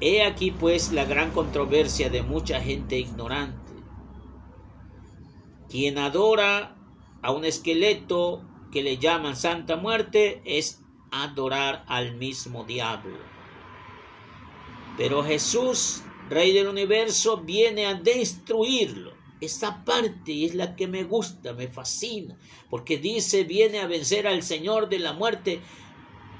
He 0.00 0.22
aquí 0.22 0.52
pues 0.52 0.92
la 0.92 1.04
gran 1.04 1.32
controversia 1.32 2.08
de 2.08 2.22
mucha 2.22 2.60
gente 2.60 2.98
ignorante. 2.98 3.72
Quien 5.68 5.98
adora 5.98 6.76
a 7.20 7.32
un 7.32 7.44
esqueleto 7.44 8.44
que 8.70 8.82
le 8.82 8.98
llaman 8.98 9.34
Santa 9.34 9.76
Muerte 9.76 10.40
es 10.44 10.82
adorar 11.10 11.84
al 11.88 12.14
mismo 12.14 12.64
diablo. 12.64 13.18
Pero 14.96 15.24
Jesús, 15.24 16.02
Rey 16.30 16.52
del 16.52 16.68
universo, 16.68 17.38
viene 17.38 17.86
a 17.86 17.94
destruirlo. 17.94 19.14
Esa 19.40 19.84
parte 19.84 20.44
es 20.44 20.54
la 20.54 20.76
que 20.76 20.86
me 20.86 21.04
gusta, 21.04 21.52
me 21.54 21.68
fascina, 21.68 22.36
porque 22.70 22.98
dice, 22.98 23.44
viene 23.44 23.80
a 23.80 23.86
vencer 23.86 24.26
al 24.26 24.42
Señor 24.42 24.88
de 24.88 24.98
la 24.98 25.12
muerte 25.12 25.60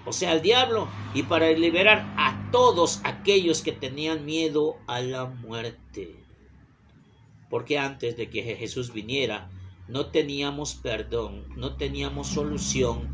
o 0.08 0.12
sea, 0.12 0.32
al 0.32 0.42
diablo, 0.42 0.88
y 1.12 1.22
para 1.24 1.50
liberar 1.50 2.14
a 2.16 2.27
todos 2.50 3.00
aquellos 3.04 3.62
que 3.62 3.72
tenían 3.72 4.24
miedo 4.24 4.76
a 4.86 5.00
la 5.00 5.26
muerte. 5.26 6.16
Porque 7.50 7.78
antes 7.78 8.16
de 8.16 8.30
que 8.30 8.42
Jesús 8.42 8.92
viniera, 8.92 9.50
no 9.88 10.06
teníamos 10.06 10.74
perdón, 10.74 11.44
no 11.56 11.76
teníamos 11.76 12.28
solución, 12.28 13.08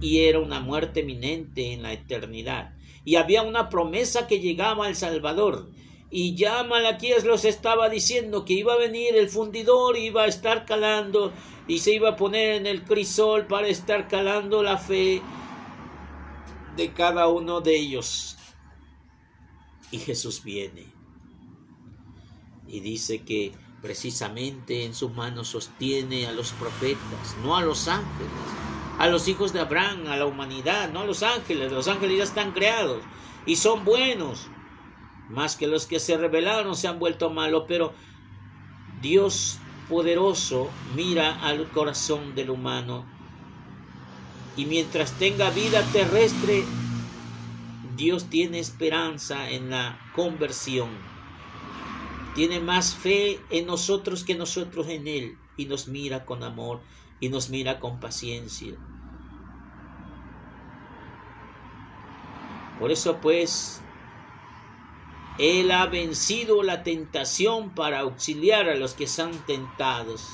y 0.00 0.20
era 0.20 0.40
una 0.40 0.60
muerte 0.60 1.00
eminente 1.00 1.72
en 1.72 1.82
la 1.82 1.92
eternidad. 1.92 2.74
Y 3.04 3.16
había 3.16 3.42
una 3.42 3.68
promesa 3.68 4.26
que 4.26 4.40
llegaba 4.40 4.86
al 4.86 4.96
Salvador, 4.96 5.70
y 6.10 6.34
ya 6.34 6.62
Malaquías 6.62 7.24
los 7.24 7.44
estaba 7.44 7.88
diciendo 7.88 8.44
que 8.44 8.54
iba 8.54 8.74
a 8.74 8.78
venir 8.78 9.16
el 9.16 9.28
fundidor, 9.28 9.96
iba 9.96 10.22
a 10.22 10.26
estar 10.26 10.64
calando 10.64 11.32
y 11.66 11.80
se 11.80 11.94
iba 11.94 12.10
a 12.10 12.16
poner 12.16 12.54
en 12.54 12.66
el 12.66 12.84
crisol 12.84 13.46
para 13.46 13.66
estar 13.66 14.06
calando 14.06 14.62
la 14.62 14.78
fe 14.78 15.20
de 16.76 16.92
cada 16.92 17.26
uno 17.26 17.60
de 17.60 17.76
ellos. 17.76 18.35
Y 19.90 19.98
Jesús 20.00 20.42
viene. 20.44 21.00
Y 22.66 22.80
dice 22.80 23.24
que 23.24 23.58
precisamente 23.80 24.84
en 24.84 24.94
su 24.94 25.10
mano 25.10 25.44
sostiene 25.44 26.26
a 26.26 26.32
los 26.32 26.52
profetas, 26.54 27.36
no 27.36 27.56
a 27.56 27.62
los 27.62 27.86
ángeles, 27.88 28.60
a 28.96 29.06
los 29.08 29.28
hijos 29.28 29.52
de 29.52 29.60
Abraham, 29.60 30.06
a 30.08 30.16
la 30.16 30.26
humanidad, 30.26 30.90
no 30.92 31.00
a 31.00 31.04
los 31.06 31.22
ángeles. 31.22 31.70
Los 31.72 31.88
ángeles 31.88 32.18
ya 32.18 32.24
están 32.24 32.52
creados 32.52 33.08
y 33.44 33.56
son 33.56 33.84
buenos, 33.84 34.54
más 35.26 35.56
que 35.56 35.66
los 35.68 35.86
que 35.86 36.00
se 36.00 36.16
rebelaron 36.18 36.76
se 36.76 36.88
han 36.88 36.98
vuelto 36.98 37.30
malos, 37.30 37.64
pero 37.68 37.94
Dios 38.86 39.68
poderoso 39.86 40.80
mira 40.84 41.40
al 41.40 41.70
corazón 41.70 42.34
del 42.34 42.50
humano. 42.50 43.14
Y 44.54 44.66
mientras 44.66 45.18
tenga 45.18 45.50
vida 45.50 45.90
terrestre, 45.90 46.76
Dios 47.96 48.28
tiene 48.28 48.58
esperanza 48.58 49.50
en 49.50 49.70
la 49.70 49.98
conversión. 50.14 50.90
Tiene 52.34 52.60
más 52.60 52.94
fe 52.94 53.40
en 53.48 53.66
nosotros 53.66 54.22
que 54.22 54.34
nosotros 54.34 54.88
en 54.88 55.08
Él. 55.08 55.38
Y 55.56 55.64
nos 55.64 55.88
mira 55.88 56.26
con 56.26 56.42
amor 56.42 56.82
y 57.20 57.30
nos 57.30 57.48
mira 57.48 57.80
con 57.80 57.98
paciencia. 57.98 58.74
Por 62.78 62.92
eso 62.92 63.18
pues, 63.22 63.80
Él 65.38 65.70
ha 65.70 65.86
vencido 65.86 66.62
la 66.62 66.82
tentación 66.82 67.70
para 67.70 68.00
auxiliar 68.00 68.68
a 68.68 68.74
los 68.74 68.92
que 68.92 69.06
son 69.06 69.32
tentados. 69.46 70.28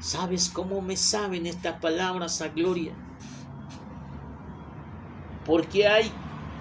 ¿Sabes 0.00 0.48
cómo 0.48 0.80
me 0.80 0.96
saben 0.96 1.44
estas 1.44 1.78
palabras 1.78 2.40
a 2.40 2.48
gloria? 2.48 2.94
Porque 5.50 5.88
hay 5.88 6.12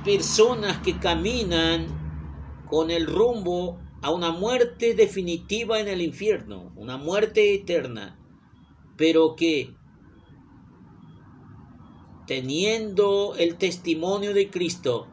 personas 0.04 0.80
que 0.80 0.98
caminan 0.98 2.66
con 2.68 2.90
el 2.90 3.06
rumbo 3.06 3.80
a 4.02 4.10
una 4.10 4.32
muerte 4.32 4.96
definitiva 4.96 5.80
en 5.80 5.88
el 5.88 6.02
infierno, 6.02 6.74
una 6.76 6.98
muerte 6.98 7.54
eterna, 7.54 8.18
pero 8.98 9.36
que 9.36 9.76
teniendo 12.26 13.36
el 13.38 13.58
testimonio 13.58 14.34
de 14.34 14.50
Cristo 14.50 15.06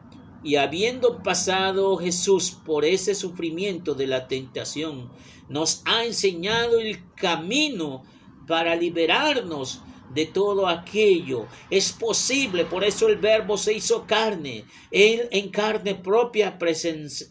y 0.43 0.55
habiendo 0.55 1.21
pasado 1.21 1.97
Jesús 1.97 2.49
por 2.65 2.83
ese 2.83 3.13
sufrimiento 3.13 3.93
de 3.93 4.07
la 4.07 4.27
tentación, 4.27 5.11
nos 5.49 5.83
ha 5.85 6.03
enseñado 6.03 6.79
el 6.79 7.13
camino 7.13 8.01
para 8.47 8.75
liberarnos 8.75 9.83
de 10.13 10.25
todo 10.25 10.67
aquello. 10.67 11.47
Es 11.69 11.91
posible, 11.91 12.65
por 12.65 12.83
eso 12.83 13.07
el 13.07 13.17
verbo 13.17 13.57
se 13.57 13.73
hizo 13.73 14.05
carne. 14.05 14.65
Él 14.91 15.27
en 15.31 15.49
carne 15.49 15.95
propia 15.95 16.57
presenció 16.57 17.27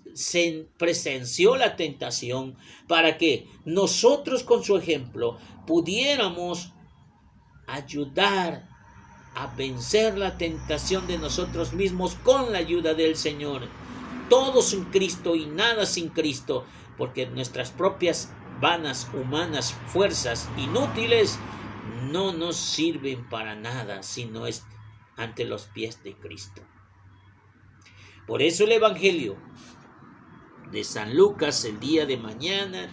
la 1.56 1.76
tentación 1.76 2.56
para 2.86 3.18
que 3.18 3.48
nosotros 3.64 4.42
con 4.42 4.62
su 4.62 4.76
ejemplo 4.76 5.38
pudiéramos 5.66 6.72
ayudar 7.66 8.68
a 9.34 9.48
vencer 9.48 10.16
la 10.16 10.38
tentación 10.38 11.06
de 11.06 11.18
nosotros 11.18 11.74
mismos 11.74 12.14
con 12.22 12.52
la 12.52 12.58
ayuda 12.58 12.94
del 12.94 13.16
Señor. 13.16 13.68
Todo 14.30 14.62
sin 14.62 14.84
Cristo 14.86 15.36
y 15.36 15.46
nada 15.46 15.86
sin 15.86 16.08
Cristo, 16.08 16.64
porque 16.96 17.26
nuestras 17.26 17.70
propias 17.70 18.32
vanas, 18.60 19.08
humanas, 19.12 19.74
fuerzas 19.88 20.48
inútiles, 20.56 21.38
no 22.10 22.32
nos 22.32 22.56
sirven 22.56 23.28
para 23.28 23.54
nada 23.54 24.02
si 24.02 24.26
no 24.26 24.46
es 24.46 24.64
ante 25.16 25.44
los 25.44 25.66
pies 25.66 26.02
de 26.02 26.14
Cristo. 26.14 26.62
Por 28.26 28.42
eso 28.42 28.64
el 28.64 28.72
Evangelio 28.72 29.36
de 30.70 30.84
San 30.84 31.16
Lucas 31.16 31.64
el 31.64 31.78
día 31.78 32.06
de 32.06 32.16
mañana 32.16 32.90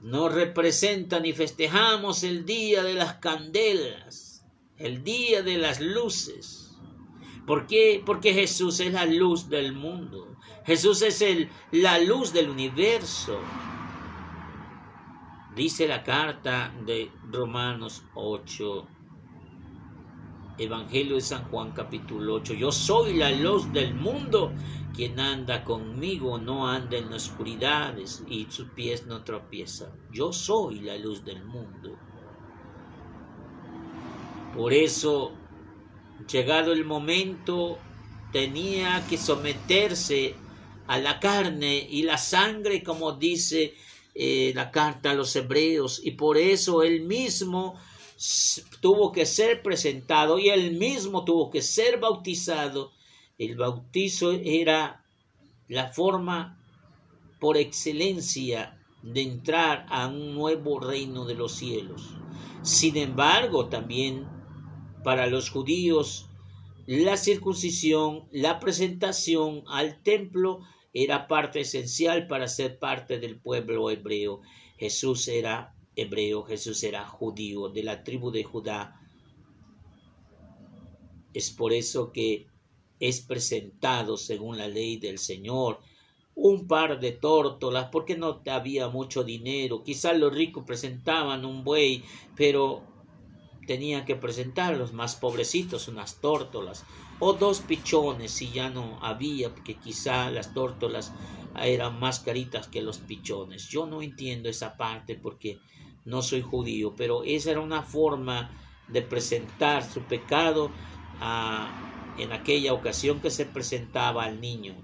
no 0.00 0.28
representa 0.28 1.20
ni 1.20 1.32
festejamos 1.32 2.22
el 2.24 2.46
día 2.46 2.82
de 2.82 2.94
las 2.94 3.14
candelas, 3.16 4.46
el 4.78 5.04
día 5.04 5.42
de 5.42 5.58
las 5.58 5.80
luces. 5.80 6.78
¿Por 7.46 7.66
qué? 7.66 8.02
Porque 8.04 8.32
Jesús 8.32 8.80
es 8.80 8.92
la 8.92 9.04
luz 9.04 9.48
del 9.48 9.72
mundo. 9.72 10.36
Jesús 10.64 11.02
es 11.02 11.20
el, 11.20 11.50
la 11.72 11.98
luz 11.98 12.32
del 12.32 12.48
universo. 12.48 13.38
Dice 15.54 15.88
la 15.88 16.04
carta 16.04 16.72
de 16.86 17.10
Romanos 17.28 18.04
8, 18.14 18.86
Evangelio 20.58 21.16
de 21.16 21.20
San 21.20 21.44
Juan 21.46 21.72
capítulo 21.72 22.34
8. 22.34 22.54
Yo 22.54 22.70
soy 22.70 23.14
la 23.14 23.32
luz 23.32 23.72
del 23.72 23.94
mundo. 23.94 24.52
Quien 24.94 25.18
anda 25.18 25.64
conmigo 25.64 26.38
no 26.38 26.68
anda 26.68 26.98
en 26.98 27.12
oscuridades 27.12 28.22
y 28.28 28.46
sus 28.48 28.68
pies 28.70 29.06
no 29.06 29.24
tropiezan. 29.24 29.90
Yo 30.12 30.32
soy 30.32 30.80
la 30.80 30.96
luz 30.96 31.24
del 31.24 31.44
mundo. 31.44 31.96
Por 34.54 34.72
eso, 34.72 35.32
llegado 36.30 36.72
el 36.72 36.84
momento 36.84 37.78
tenía 38.32 39.04
que 39.08 39.16
someterse 39.16 40.34
a 40.86 40.98
la 40.98 41.18
carne 41.18 41.88
y 41.90 42.02
la 42.02 42.18
sangre, 42.18 42.84
como 42.84 43.12
dice 43.12 43.74
eh, 44.22 44.52
la 44.54 44.70
carta 44.70 45.12
a 45.12 45.14
los 45.14 45.34
hebreos, 45.34 45.98
y 46.04 46.10
por 46.10 46.36
eso 46.36 46.82
él 46.82 47.06
mismo 47.06 47.80
tuvo 48.82 49.12
que 49.12 49.24
ser 49.24 49.62
presentado 49.62 50.38
y 50.38 50.50
él 50.50 50.72
mismo 50.72 51.24
tuvo 51.24 51.50
que 51.50 51.62
ser 51.62 51.98
bautizado. 51.98 52.92
El 53.38 53.56
bautizo 53.56 54.32
era 54.32 55.06
la 55.68 55.88
forma 55.88 56.62
por 57.38 57.56
excelencia 57.56 58.78
de 59.02 59.22
entrar 59.22 59.86
a 59.88 60.08
un 60.08 60.34
nuevo 60.34 60.80
reino 60.80 61.24
de 61.24 61.36
los 61.36 61.52
cielos. 61.52 62.10
Sin 62.60 62.98
embargo, 62.98 63.70
también 63.70 64.28
para 65.02 65.28
los 65.28 65.48
judíos, 65.48 66.26
la 66.84 67.16
circuncisión, 67.16 68.28
la 68.32 68.60
presentación 68.60 69.64
al 69.66 70.02
templo 70.02 70.60
era 70.92 71.28
parte 71.28 71.60
esencial 71.60 72.26
para 72.26 72.48
ser 72.48 72.78
parte 72.78 73.18
del 73.18 73.38
pueblo 73.38 73.90
hebreo. 73.90 74.40
Jesús 74.76 75.28
era 75.28 75.74
hebreo, 75.96 76.42
Jesús 76.42 76.82
era 76.82 77.06
judío, 77.06 77.68
de 77.68 77.82
la 77.82 78.02
tribu 78.02 78.30
de 78.30 78.44
Judá. 78.44 79.00
Es 81.32 81.50
por 81.50 81.72
eso 81.72 82.12
que 82.12 82.46
es 82.98 83.20
presentado 83.20 84.16
según 84.16 84.58
la 84.58 84.68
ley 84.68 84.96
del 84.96 85.18
Señor 85.18 85.80
un 86.34 86.66
par 86.66 87.00
de 87.00 87.12
tórtolas, 87.12 87.88
porque 87.92 88.16
no 88.16 88.40
había 88.46 88.88
mucho 88.88 89.22
dinero. 89.24 89.82
Quizás 89.84 90.18
los 90.18 90.32
ricos 90.34 90.64
presentaban 90.64 91.44
un 91.44 91.64
buey, 91.64 92.02
pero 92.34 92.82
tenían 93.66 94.06
que 94.06 94.16
presentar 94.16 94.76
los 94.76 94.92
más 94.92 95.16
pobrecitos 95.16 95.86
unas 95.86 96.20
tórtolas 96.20 96.84
o 97.20 97.34
dos 97.34 97.60
pichones 97.60 98.32
si 98.32 98.50
ya 98.50 98.70
no 98.70 98.98
había, 99.02 99.50
porque 99.54 99.76
quizá 99.76 100.30
las 100.30 100.52
tórtolas 100.52 101.12
eran 101.54 102.00
más 102.00 102.20
caritas 102.20 102.66
que 102.66 102.82
los 102.82 102.98
pichones. 102.98 103.68
Yo 103.68 103.86
no 103.86 104.02
entiendo 104.02 104.48
esa 104.48 104.76
parte 104.76 105.14
porque 105.14 105.60
no 106.04 106.22
soy 106.22 106.42
judío, 106.42 106.94
pero 106.96 107.22
esa 107.24 107.50
era 107.52 107.60
una 107.60 107.82
forma 107.82 108.50
de 108.88 109.02
presentar 109.02 109.84
su 109.84 110.00
pecado 110.02 110.70
en 112.18 112.32
aquella 112.32 112.72
ocasión 112.72 113.20
que 113.20 113.30
se 113.30 113.44
presentaba 113.46 114.24
al 114.24 114.40
niño. 114.40 114.74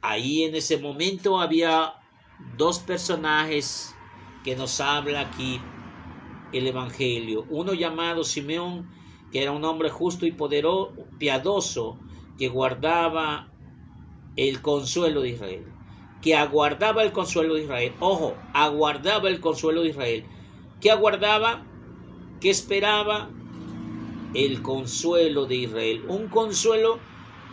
Ahí 0.00 0.44
en 0.44 0.54
ese 0.54 0.78
momento 0.78 1.40
había 1.40 1.94
dos 2.56 2.78
personajes 2.78 3.94
que 4.42 4.56
nos 4.56 4.80
habla 4.80 5.20
aquí 5.20 5.60
el 6.52 6.66
Evangelio. 6.66 7.46
Uno 7.48 7.72
llamado 7.72 8.24
Simeón, 8.24 8.90
que 9.34 9.42
era 9.42 9.50
un 9.50 9.64
hombre 9.64 9.90
justo 9.90 10.26
y 10.26 10.30
poderoso, 10.30 10.94
piadoso, 11.18 11.98
que 12.38 12.46
guardaba 12.46 13.48
el 14.36 14.62
consuelo 14.62 15.22
de 15.22 15.30
Israel. 15.30 15.64
Que 16.22 16.36
aguardaba 16.36 17.02
el 17.02 17.10
consuelo 17.10 17.54
de 17.54 17.62
Israel. 17.62 17.92
Ojo, 17.98 18.36
aguardaba 18.52 19.28
el 19.28 19.40
consuelo 19.40 19.82
de 19.82 19.88
Israel. 19.88 20.24
¿Qué 20.80 20.92
aguardaba? 20.92 21.64
¿Qué 22.40 22.48
esperaba? 22.48 23.28
El 24.34 24.62
consuelo 24.62 25.46
de 25.46 25.56
Israel. 25.56 26.04
Un 26.06 26.28
consuelo 26.28 27.00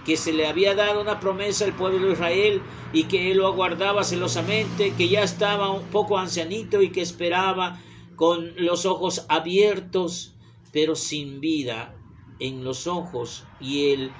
que 0.05 0.17
se 0.17 0.33
le 0.33 0.45
había 0.45 0.75
dado 0.75 1.01
una 1.01 1.19
promesa 1.19 1.65
al 1.65 1.73
pueblo 1.73 2.05
de 2.05 2.13
Israel 2.13 2.61
y 2.93 3.05
que 3.05 3.31
él 3.31 3.39
lo 3.39 3.47
aguardaba 3.47 4.03
celosamente, 4.03 4.93
que 4.95 5.09
ya 5.09 5.23
estaba 5.23 5.71
un 5.71 5.87
poco 5.87 6.19
ancianito 6.19 6.83
y 6.83 6.91
que 6.91 7.01
esperaba 7.01 7.79
con 8.15 8.53
los 8.55 8.85
ojos 8.85 9.25
abiertos, 9.29 10.35
pero 10.71 10.95
sin 10.95 11.41
vida 11.41 11.93
en 12.39 12.63
los 12.63 12.87
ojos, 12.87 13.43
y 13.59 13.91
él 13.91 14.11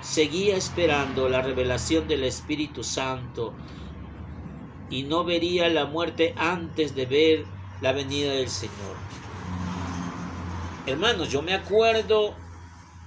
seguía 0.00 0.56
esperando 0.56 1.28
la 1.28 1.42
revelación 1.42 2.08
del 2.08 2.24
Espíritu 2.24 2.82
Santo 2.84 3.54
y 4.90 5.04
no 5.04 5.24
vería 5.24 5.68
la 5.68 5.86
muerte 5.86 6.34
antes 6.36 6.94
de 6.94 7.06
ver 7.06 7.44
la 7.80 7.92
venida 7.92 8.32
del 8.32 8.48
Señor. 8.48 8.96
Hermanos, 10.86 11.30
yo 11.30 11.42
me 11.42 11.54
acuerdo 11.54 12.34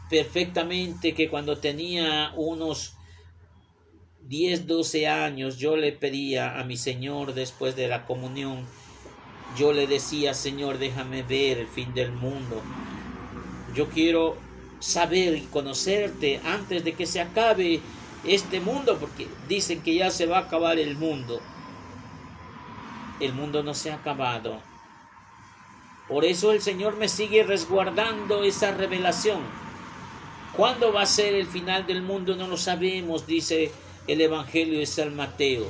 perfectamente 0.10 1.14
que 1.14 1.30
cuando 1.30 1.58
tenía 1.58 2.32
unos 2.38 2.96
10, 4.28 4.68
12 4.68 5.08
años, 5.08 5.58
yo 5.58 5.76
le 5.76 5.92
pedía 5.92 6.60
a 6.60 6.64
mi 6.64 6.78
Señor 6.78 7.34
después 7.34 7.76
de 7.76 7.88
la 7.88 8.06
comunión, 8.06 8.66
yo 9.58 9.74
le 9.74 9.88
decía, 9.88 10.34
Señor, 10.34 10.78
déjame 10.78 11.24
ver 11.24 11.58
el 11.58 11.68
fin 11.68 11.94
del 11.94 12.14
mundo. 12.14 12.64
Yo 13.74 13.90
quiero 13.90 14.38
saber 14.80 15.36
y 15.38 15.42
conocerte 15.42 16.42
antes 16.44 16.84
de 16.84 16.94
que 16.94 17.06
se 17.06 17.22
acabe 17.22 17.82
este 18.26 18.60
mundo, 18.60 18.98
porque 19.00 19.28
dicen 19.48 19.82
que 19.82 19.96
ya 19.96 20.10
se 20.10 20.26
va 20.26 20.38
a 20.38 20.42
acabar 20.42 20.80
el 20.80 20.96
mundo. 20.98 21.42
El 23.20 23.34
mundo 23.34 23.64
no 23.64 23.74
se 23.74 23.92
ha 23.92 23.96
acabado. 23.96 24.62
Por 26.08 26.26
eso 26.26 26.52
el 26.52 26.62
Señor 26.62 26.98
me 26.98 27.08
sigue 27.08 27.44
resguardando 27.44 28.44
esa 28.44 28.72
revelación 28.72 29.42
¿Cuándo 30.56 30.94
va 30.94 31.02
a 31.02 31.08
ser 31.08 31.34
el 31.34 31.48
final 31.48 31.88
del 31.88 32.04
mundo? 32.04 32.36
No 32.36 32.48
lo 32.48 32.58
sabemos, 32.58 33.26
dice 33.26 33.72
el 34.08 34.22
Evangelio 34.22 34.78
de 34.78 34.86
San 34.86 35.16
Mateo. 35.16 35.66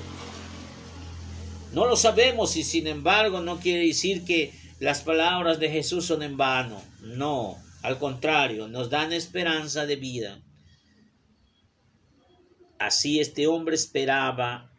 No 1.71 1.85
lo 1.85 1.95
sabemos 1.95 2.57
y 2.57 2.63
sin 2.63 2.87
embargo 2.87 3.39
no 3.39 3.59
quiere 3.59 3.87
decir 3.87 4.25
que 4.25 4.53
las 4.79 5.01
palabras 5.01 5.59
de 5.59 5.69
Jesús 5.69 6.05
son 6.05 6.21
en 6.21 6.35
vano. 6.35 6.81
No, 6.99 7.55
al 7.83 7.99
contrario, 7.99 8.67
nos 8.67 8.89
dan 8.89 9.13
esperanza 9.13 9.85
de 9.85 9.95
vida. 9.95 10.41
Así 12.79 13.19
este 13.19 13.45
hombre 13.45 13.75
esperaba, 13.75 14.71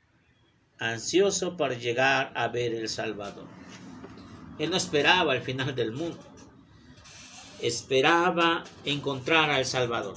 ansioso 0.79 1.57
para 1.57 1.75
llegar 1.75 2.33
a 2.35 2.49
ver 2.49 2.75
el 2.75 2.89
Salvador. 2.89 3.47
Él 4.59 4.71
no 4.71 4.77
esperaba 4.77 5.35
el 5.35 5.43
final 5.43 5.75
del 5.75 5.93
mundo 5.93 6.35
esperaba 7.61 8.63
encontrar 8.85 9.51
al 9.51 9.65
Salvador. 9.65 10.17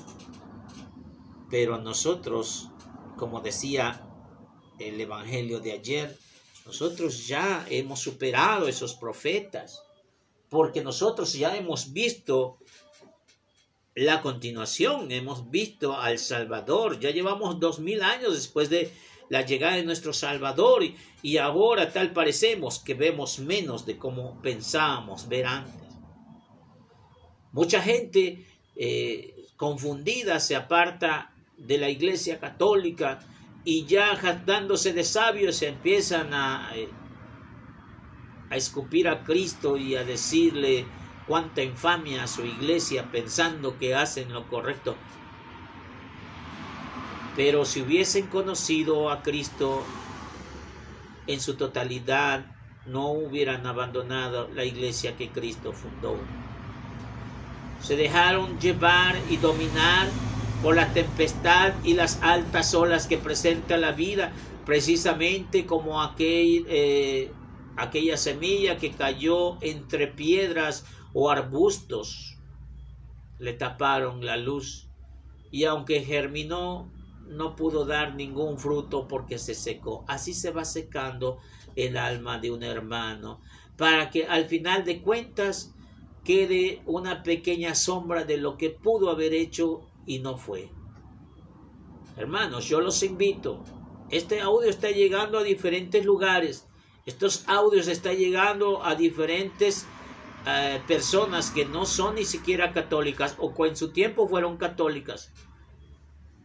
Pero 1.49 1.77
nosotros, 1.77 2.69
como 3.15 3.39
decía 3.39 4.05
el 4.79 4.99
Evangelio 4.99 5.61
de 5.61 5.71
ayer, 5.71 6.17
nosotros 6.65 7.25
ya 7.25 7.65
hemos 7.69 8.01
superado 8.01 8.67
esos 8.67 8.95
profetas, 8.95 9.81
porque 10.49 10.83
nosotros 10.83 11.33
ya 11.33 11.55
hemos 11.55 11.93
visto 11.93 12.57
la 13.97 14.21
continuación, 14.21 15.11
hemos 15.11 15.49
visto 15.49 15.97
al 15.97 16.19
Salvador, 16.19 16.99
ya 16.99 17.09
llevamos 17.09 17.59
dos 17.59 17.79
mil 17.79 18.03
años 18.03 18.33
después 18.33 18.69
de 18.69 18.91
la 19.27 19.41
llegada 19.41 19.75
de 19.75 19.83
nuestro 19.83 20.13
Salvador 20.13 20.83
y, 20.83 20.95
y 21.23 21.37
ahora 21.37 21.91
tal 21.91 22.13
parecemos 22.13 22.77
que 22.77 22.93
vemos 22.93 23.39
menos 23.39 23.87
de 23.87 23.97
como 23.97 24.39
pensábamos 24.43 25.27
ver 25.27 25.47
antes. 25.47 25.81
Mucha 27.51 27.81
gente 27.81 28.45
eh, 28.75 29.47
confundida 29.55 30.39
se 30.39 30.55
aparta 30.55 31.33
de 31.57 31.79
la 31.79 31.89
iglesia 31.89 32.39
católica 32.39 33.19
y 33.65 33.87
ya 33.87 34.15
jactándose 34.15 34.93
de 34.93 35.03
sabios 35.03 35.55
se 35.55 35.69
empiezan 35.69 36.35
a, 36.35 36.71
eh, 36.75 36.87
a 38.51 38.55
escupir 38.57 39.07
a 39.07 39.23
Cristo 39.23 39.75
y 39.75 39.95
a 39.95 40.03
decirle 40.03 40.85
cuánta 41.27 41.61
infamia 41.61 42.23
a 42.23 42.27
su 42.27 42.45
iglesia 42.45 43.03
pensando 43.11 43.77
que 43.77 43.93
hacen 43.93 44.33
lo 44.33 44.47
correcto. 44.47 44.95
Pero 47.35 47.65
si 47.65 47.81
hubiesen 47.81 48.27
conocido 48.27 49.11
a 49.11 49.21
Cristo 49.21 49.83
en 51.27 51.39
su 51.39 51.55
totalidad, 51.55 52.45
no 52.85 53.11
hubieran 53.11 53.67
abandonado 53.67 54.49
la 54.53 54.63
iglesia 54.63 55.15
que 55.17 55.29
Cristo 55.29 55.73
fundó 55.73 56.17
se 57.79 57.95
dejaron 57.95 58.59
llevar 58.59 59.15
y 59.29 59.37
dominar 59.37 60.07
por 60.61 60.75
la 60.75 60.91
tempestad 60.91 61.73
y 61.83 61.93
las 61.93 62.19
altas 62.21 62.73
olas 62.73 63.07
que 63.07 63.17
presenta 63.17 63.77
la 63.77 63.91
vida, 63.91 64.33
precisamente 64.65 65.65
como 65.65 66.01
eh, 66.19 67.31
aquella 67.77 68.17
semilla 68.17 68.77
que 68.77 68.91
cayó 68.91 69.61
entre 69.61 70.07
piedras 70.07 70.85
o 71.13 71.29
arbustos. 71.29 72.37
Le 73.39 73.53
taparon 73.53 74.25
la 74.25 74.37
luz 74.37 74.87
y 75.51 75.65
aunque 75.65 76.01
germinó, 76.01 76.91
no 77.27 77.55
pudo 77.55 77.85
dar 77.85 78.15
ningún 78.15 78.57
fruto 78.57 79.07
porque 79.07 79.37
se 79.37 79.53
secó. 79.53 80.05
Así 80.07 80.33
se 80.33 80.51
va 80.51 80.65
secando 80.65 81.39
el 81.75 81.97
alma 81.97 82.39
de 82.39 82.51
un 82.51 82.63
hermano, 82.63 83.39
para 83.77 84.09
que 84.09 84.25
al 84.25 84.45
final 84.45 84.83
de 84.83 85.01
cuentas 85.01 85.73
quede 86.23 86.81
una 86.85 87.23
pequeña 87.23 87.75
sombra 87.75 88.25
de 88.25 88.37
lo 88.37 88.57
que 88.57 88.69
pudo 88.69 89.09
haber 89.09 89.33
hecho 89.33 89.81
y 90.05 90.19
no 90.19 90.37
fue. 90.37 90.69
Hermanos, 92.17 92.67
yo 92.67 92.81
los 92.81 93.03
invito. 93.03 93.63
Este 94.09 94.41
audio 94.41 94.69
está 94.69 94.89
llegando 94.89 95.37
a 95.37 95.43
diferentes 95.43 96.03
lugares. 96.03 96.67
Estos 97.05 97.47
audios 97.47 97.87
están 97.87 98.17
llegando 98.17 98.83
a 98.83 98.95
diferentes 98.95 99.85
eh, 100.49 100.81
personas 100.87 101.51
que 101.51 101.65
no 101.65 101.85
son 101.85 102.15
ni 102.15 102.23
siquiera 102.23 102.71
católicas 102.71 103.35
o 103.37 103.65
en 103.65 103.75
su 103.75 103.91
tiempo 103.91 104.29
fueron 104.29 104.55
católicas. 104.55 105.29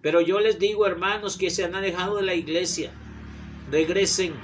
Pero 0.00 0.20
yo 0.20 0.40
les 0.40 0.58
digo, 0.58 0.86
hermanos, 0.86 1.36
que 1.36 1.50
se 1.50 1.64
han 1.64 1.76
alejado 1.76 2.16
de 2.16 2.24
la 2.24 2.34
iglesia, 2.34 2.92
regresen, 3.70 4.34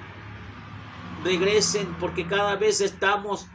regresen, 1.24 1.92
porque 1.98 2.24
cada 2.28 2.54
vez 2.54 2.80
estamos 2.80 3.48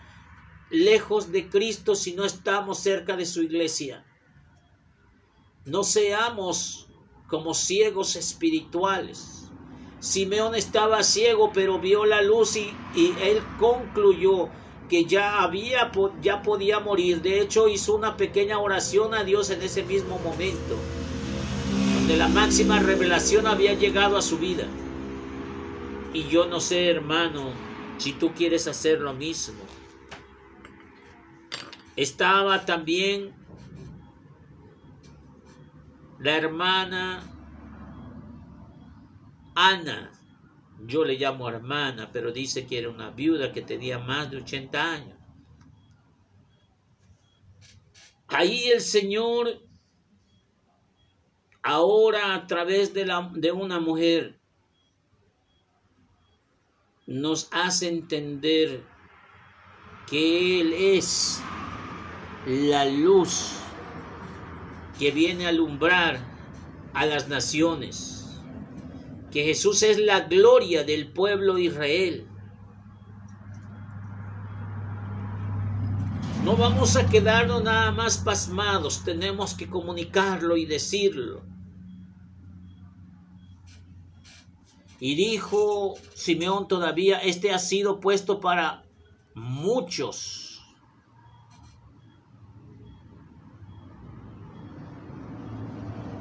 lejos 0.70 1.32
de 1.32 1.48
Cristo 1.48 1.96
si 1.96 2.14
no 2.14 2.26
estamos 2.26 2.80
cerca 2.80 3.16
de 3.16 3.26
su 3.26 3.42
iglesia. 3.42 4.04
No 5.64 5.86
seamos 5.86 6.90
como 7.30 7.54
ciegos 7.54 8.18
espirituales. 8.18 9.50
Simeón 10.00 10.54
estaba 10.54 11.02
ciego, 11.04 11.52
pero 11.54 11.80
vio 11.80 12.04
la 12.04 12.22
luz 12.22 12.58
y, 12.58 12.76
y 12.94 13.16
él 13.22 13.42
concluyó 13.58 14.50
ya 15.02 15.42
había 15.42 15.92
ya 16.22 16.42
podía 16.42 16.80
morir. 16.80 17.22
De 17.22 17.42
hecho, 17.42 17.68
hizo 17.68 17.96
una 17.96 18.16
pequeña 18.18 18.60
oración 18.60 19.14
a 19.14 19.24
Dios 19.24 19.50
en 19.50 19.62
ese 19.62 19.84
mismo 19.84 20.20
momento, 20.20 20.78
donde 21.96 22.18
la 22.18 22.28
máxima 22.28 22.80
revelación 22.80 23.48
había 23.48 23.74
llegado 23.74 24.18
a 24.18 24.22
su 24.22 24.38
vida. 24.38 24.66
Y 26.14 26.24
yo 26.26 26.46
no 26.46 26.60
sé, 26.60 26.90
hermano, 26.90 27.52
si 27.98 28.14
tú 28.14 28.34
quieres 28.34 28.68
hacer 28.68 29.00
lo 29.00 29.14
mismo. 29.14 29.64
Estaba 31.96 32.66
también 32.66 33.34
la 36.20 36.38
hermana 36.38 37.24
Ana, 39.56 40.12
yo 40.86 41.06
le 41.06 41.16
llamo 41.16 41.50
hermana, 41.50 42.10
pero 42.12 42.32
dice 42.32 42.66
que 42.66 42.80
era 42.80 42.90
una 42.90 43.10
viuda 43.12 43.52
que 43.52 43.62
tenía 43.62 44.00
más 44.00 44.30
de 44.32 44.38
80 44.38 44.92
años. 44.92 45.18
Ahí 48.28 48.70
el 48.70 48.82
Señor, 48.82 49.62
ahora 51.62 52.36
a 52.36 52.48
través 52.48 52.94
de, 52.94 53.06
la, 53.06 53.30
de 53.34 53.52
una 53.52 53.80
mujer, 53.80 54.40
nos 57.06 57.48
hace 57.52 57.90
entender 57.90 58.84
que 60.08 60.62
Él 60.62 60.74
es 60.74 61.42
la 62.46 62.86
luz 62.86 63.60
que 64.98 65.12
viene 65.12 65.46
a 65.46 65.50
alumbrar 65.50 66.20
a 66.94 67.06
las 67.06 67.28
naciones 67.28 68.23
que 69.34 69.44
Jesús 69.44 69.82
es 69.82 69.98
la 69.98 70.22
gloria 70.22 70.84
del 70.84 71.12
pueblo 71.12 71.56
de 71.56 71.64
Israel. 71.64 72.28
No 76.44 76.56
vamos 76.56 76.96
a 76.96 77.08
quedarnos 77.08 77.64
nada 77.64 77.92
más 77.92 78.20
pasmados, 78.20 79.04
tenemos 79.04 79.56
que 79.56 79.68
comunicarlo 79.68 80.56
y 80.56 80.66
decirlo. 80.68 81.42
Y 85.00 85.16
dijo 85.16 85.96
Simeón 86.14 86.68
todavía, 86.68 87.18
este 87.18 87.52
ha 87.52 87.60
sido 87.60 88.00
puesto 88.00 88.40
para 88.40 88.84
muchos. 89.34 90.62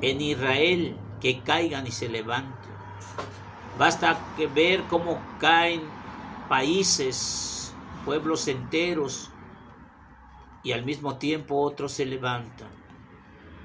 En 0.01 0.21
Israel 0.21 0.97
que 1.21 1.43
caigan 1.43 1.87
y 1.87 1.91
se 1.91 2.09
levanten. 2.09 2.62
Basta 3.79 4.19
que 4.37 4.47
ver 4.47 4.87
cómo 4.89 5.19
caen 5.39 5.83
países, 6.49 7.75
pueblos 8.05 8.47
enteros, 8.49 9.31
y 10.63 10.73
al 10.73 10.85
mismo 10.85 11.17
tiempo 11.17 11.61
otros 11.61 11.93
se 11.93 12.07
levantan. 12.07 12.69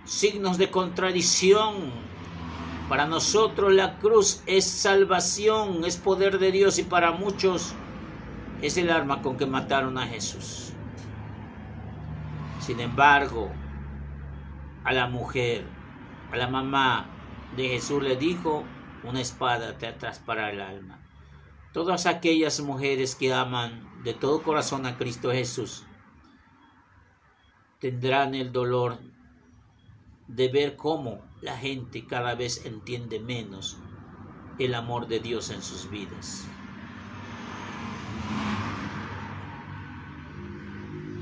Signos 0.05 0.57
de 0.57 0.71
contradicción. 0.71 1.91
Para 2.89 3.05
nosotros 3.05 3.73
la 3.73 3.99
cruz 3.99 4.41
es 4.45 4.65
salvación, 4.65 5.83
es 5.83 5.97
poder 5.97 6.39
de 6.39 6.51
Dios 6.53 6.79
y 6.79 6.83
para 6.83 7.11
muchos 7.11 7.75
es 8.61 8.77
el 8.77 8.89
arma 8.89 9.21
con 9.21 9.37
que 9.37 9.45
mataron 9.45 9.97
a 9.97 10.07
Jesús. 10.07 10.71
Sin 12.61 12.79
embargo, 12.79 13.51
a 14.85 14.93
la 14.93 15.07
mujer, 15.07 15.65
a 16.31 16.37
la 16.37 16.47
mamá 16.47 17.05
de 17.57 17.67
Jesús 17.67 18.01
le 18.01 18.15
dijo, 18.15 18.63
una 19.03 19.21
espada 19.21 19.77
te 19.77 19.93
para 20.25 20.51
el 20.51 20.61
alma. 20.61 20.99
Todas 21.73 22.05
aquellas 22.05 22.59
mujeres 22.61 23.15
que 23.15 23.33
aman 23.33 23.87
de 24.03 24.13
todo 24.13 24.41
corazón 24.41 24.85
a 24.85 24.97
Cristo 24.97 25.31
Jesús 25.31 25.83
tendrán 27.79 28.33
el 28.33 28.51
dolor 28.51 28.99
de 30.27 30.49
ver 30.49 30.75
cómo 30.75 31.21
la 31.41 31.57
gente 31.57 32.05
cada 32.05 32.35
vez 32.35 32.65
entiende 32.65 33.19
menos 33.19 33.77
el 34.59 34.73
amor 34.73 35.07
de 35.07 35.19
Dios 35.19 35.49
en 35.51 35.61
sus 35.61 35.89
vidas. 35.89 36.45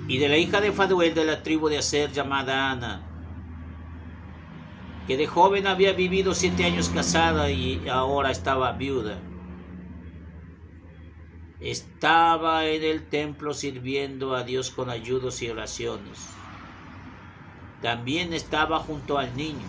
Y 0.08 0.20
de 0.20 0.30
la 0.30 0.38
hija 0.38 0.62
de 0.62 0.72
Faduel 0.72 1.14
de 1.16 1.26
la 1.26 1.44
tribu 1.44 1.68
de 1.68 1.80
Aser 1.80 2.12
llamada 2.12 2.72
Ana, 2.72 3.14
que 5.08 5.18
de 5.18 5.28
joven 5.28 5.68
había 5.68 5.94
vivido 5.94 6.34
siete 6.34 6.65
años 6.65 6.89
casada 6.89 7.52
y 7.52 7.88
ahora 7.88 8.32
estaba 8.32 8.72
viuda. 8.74 9.20
Estaba 11.60 12.65
en 12.65 12.84
el 12.84 13.08
templo 13.10 13.54
sirviendo 13.54 14.36
a 14.36 14.44
Dios 14.44 14.72
con 14.72 14.89
ayudos 14.89 15.41
y 15.41 15.50
oraciones. 15.50 16.44
También 17.82 18.34
estaba 18.34 18.80
junto 18.80 19.18
al 19.18 19.36
niño. 19.36 19.65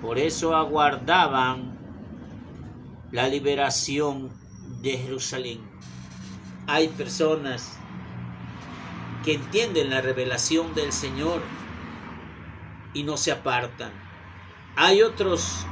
Por 0.00 0.18
eso 0.18 0.54
aguardaban 0.54 1.78
la 3.12 3.28
liberación 3.28 4.30
de 4.82 4.98
Jerusalén. 4.98 5.60
Hay 6.66 6.88
personas 6.88 7.78
que 9.22 9.34
entienden 9.34 9.90
la 9.90 10.00
revelación 10.00 10.74
del 10.74 10.92
Señor 10.92 11.63
y 12.94 13.02
no 13.02 13.16
se 13.16 13.32
apartan. 13.32 13.92
Hay 14.76 15.02
otros 15.02 15.66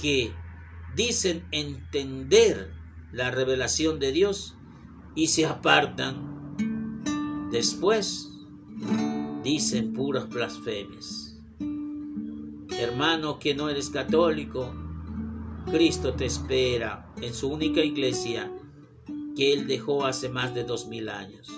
que 0.00 0.34
dicen 0.94 1.46
entender 1.52 2.72
la 3.12 3.30
revelación 3.30 3.98
de 4.00 4.12
Dios 4.12 4.56
y 5.14 5.28
se 5.28 5.46
apartan. 5.46 6.56
Después 7.50 8.30
dicen 9.42 9.92
puras 9.92 10.28
blasfemias. 10.28 11.38
Hermano 12.70 13.38
que 13.38 13.54
no 13.54 13.70
eres 13.70 13.88
católico, 13.88 14.74
Cristo 15.70 16.14
te 16.14 16.26
espera 16.26 17.10
en 17.22 17.32
su 17.32 17.48
única 17.48 17.80
iglesia 17.80 18.52
que 19.34 19.52
Él 19.52 19.66
dejó 19.66 20.04
hace 20.04 20.28
más 20.28 20.54
de 20.54 20.64
dos 20.64 20.86
mil 20.86 21.08
años. 21.08 21.48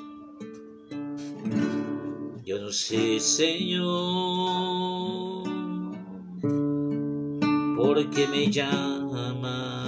Sé, 2.70 3.18
Señor, 3.18 3.86
por 7.76 8.10
qué 8.10 8.26
me 8.26 8.50
llama. 8.50 9.86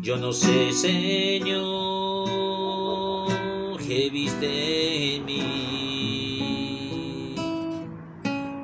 Yo 0.00 0.16
no 0.16 0.32
sé, 0.32 0.72
Señor, 0.72 2.28
qué 3.86 4.08
viste 4.10 5.16
en 5.16 5.24
mí. 5.26 5.44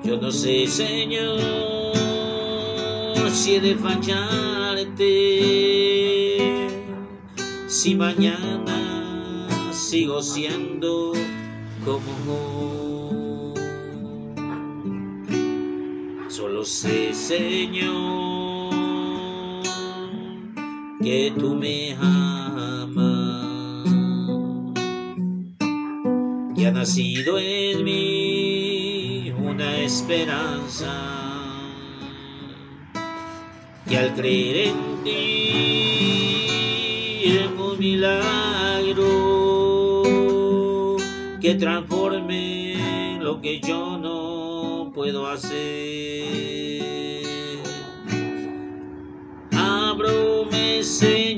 Yo 0.04 0.16
no 0.16 0.30
sé, 0.30 0.66
Señor, 0.66 1.38
si 3.28 3.56
he 3.56 3.60
de 3.60 3.74
fallarte. 3.76 5.02
Si 7.66 7.94
mañana 7.94 9.01
sigo 9.93 10.22
siendo 10.22 11.12
como 11.84 13.53
Solo 16.28 16.64
sé, 16.64 17.12
Señor, 17.12 18.72
que 21.03 21.30
tú 21.38 21.55
me 21.55 21.95
amas. 22.01 22.88
Y 26.57 26.64
ha 26.64 26.70
nacido 26.70 27.38
en 27.38 27.84
mí 27.84 29.30
una 29.36 29.76
esperanza. 29.76 30.90
Y 33.86 33.95
al 33.95 34.14
creer 34.14 34.68
en 34.68 35.05
ti, 35.05 35.53
es 37.26 37.47
un 37.59 37.78
milagro 37.78 38.51
transforme 41.55 43.18
lo 43.20 43.40
que 43.40 43.61
yo 43.61 43.98
no 43.98 44.90
puedo 44.94 45.26
hacer. 45.26 45.62
Ábrome, 49.53 50.82
Señor, 50.82 51.31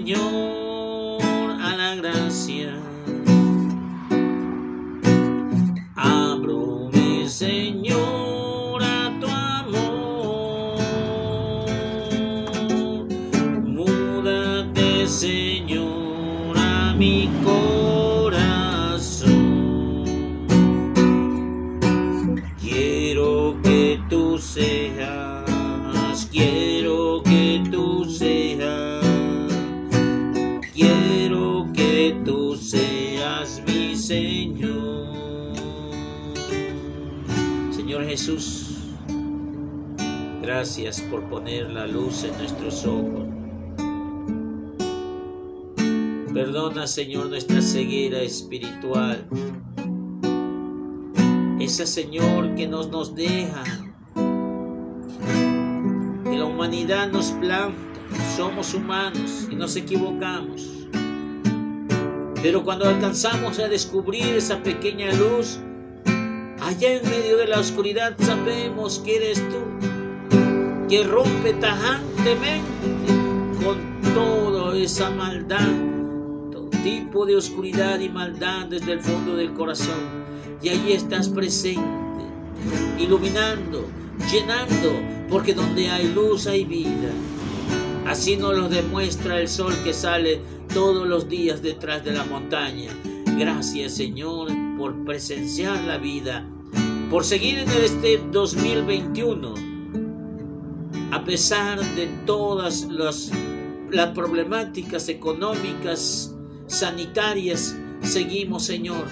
gracias 40.77 41.03
por 41.09 41.23
poner 41.29 41.71
la 41.71 41.87
luz 41.87 42.25
en 42.25 42.37
nuestros 42.37 42.85
ojos. 42.85 43.29
Perdona, 46.33 46.89
Señor, 46.89 47.29
nuestra 47.29 47.63
ceguera 47.63 48.21
espiritual. 48.21 49.25
Esa, 51.61 51.87
Señor, 51.87 52.57
que 52.57 52.67
nos, 52.67 52.89
nos 52.89 53.15
deja. 53.15 53.63
Que 56.25 56.37
la 56.37 56.45
humanidad 56.45 57.09
nos 57.13 57.27
planta. 57.33 57.79
Somos 58.37 58.75
humanos 58.75 59.47
y 59.49 59.55
nos 59.55 59.77
equivocamos. 59.77 60.89
Pero 62.43 62.65
cuando 62.65 62.89
alcanzamos 62.89 63.61
a 63.61 63.69
descubrir 63.69 64.27
esa 64.35 64.61
pequeña 64.61 65.13
luz, 65.13 65.61
allá 66.61 66.95
en 66.95 67.09
medio 67.09 67.37
de 67.37 67.47
la 67.47 67.61
oscuridad 67.61 68.17
sabemos 68.19 68.99
que 68.99 69.17
eres 69.17 69.39
tú, 69.51 69.94
que 70.95 71.03
rompe 71.03 71.53
tajantemente 71.55 72.87
con 73.65 74.15
toda 74.15 74.79
esa 74.79 75.11
maldad 75.11 75.73
tipo 76.85 77.27
de 77.27 77.35
oscuridad 77.35 77.99
y 77.99 78.09
maldad 78.09 78.67
desde 78.67 78.93
el 78.93 79.01
fondo 79.01 79.35
del 79.35 79.55
corazón. 79.55 80.25
Y 80.63 80.69
ahí 80.69 80.93
estás 80.93 81.29
presente, 81.29 81.83
iluminando, 82.97 83.89
llenando, 84.31 85.01
porque 85.29 85.53
donde 85.53 85.91
hay 85.91 86.13
luz 86.13 86.47
hay 86.47 86.65
vida. 86.65 87.11
Así 88.07 88.37
nos 88.37 88.57
lo 88.57 88.69
demuestra 88.69 89.41
el 89.41 89.49
sol 89.49 89.75
que 89.83 89.93
sale 89.93 90.43
todos 90.73 91.09
los 91.09 91.29
días 91.29 91.61
detrás 91.61 92.05
de 92.05 92.13
la 92.13 92.25
montaña. 92.25 92.93
Gracias 93.37 93.97
Señor 93.97 94.47
por 94.79 95.05
presenciar 95.05 95.83
la 95.83 95.99
vida, 95.99 96.49
por 97.11 97.25
seguir 97.25 97.59
en 97.59 97.71
este 97.83 98.21
2021, 98.31 99.74
a 101.15 101.23
pesar 101.23 101.81
de 101.95 102.09
todas 102.27 102.87
las, 102.87 103.31
las 103.93 104.09
problemáticas 104.09 105.09
económicas 105.09 106.35
sanitarias, 106.67 107.77
seguimos, 108.03 108.65
Señor. 108.65 109.07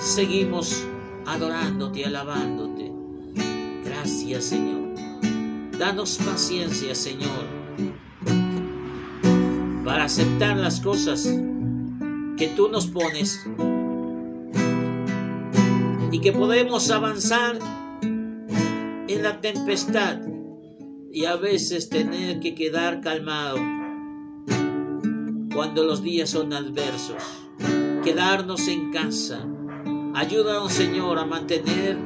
Seguimos 0.00 0.84
adorándote, 1.26 2.04
alabándote. 2.04 2.90
Gracias, 3.84 4.46
Señor. 4.46 4.94
Danos 5.78 6.18
paciencia, 6.26 6.92
Señor, 6.96 7.44
para 9.84 10.06
aceptar 10.06 10.56
las 10.56 10.80
cosas 10.80 11.22
que 12.36 12.48
tú 12.56 12.68
nos 12.68 12.88
pones 12.88 13.46
y 16.10 16.18
que 16.18 16.32
podemos 16.32 16.90
avanzar 16.90 17.60
en 19.12 19.22
la 19.22 19.40
tempestad 19.40 20.18
y 21.12 21.26
a 21.26 21.36
veces 21.36 21.88
tener 21.88 22.40
que 22.40 22.54
quedar 22.54 23.00
calmado 23.00 23.58
cuando 25.54 25.84
los 25.84 26.02
días 26.02 26.30
son 26.30 26.52
adversos. 26.52 27.22
Quedarnos 28.02 28.66
en 28.68 28.90
casa. 28.90 29.46
Ayúdanos, 30.14 30.72
Señor, 30.72 31.18
a 31.18 31.26
mantener 31.26 31.98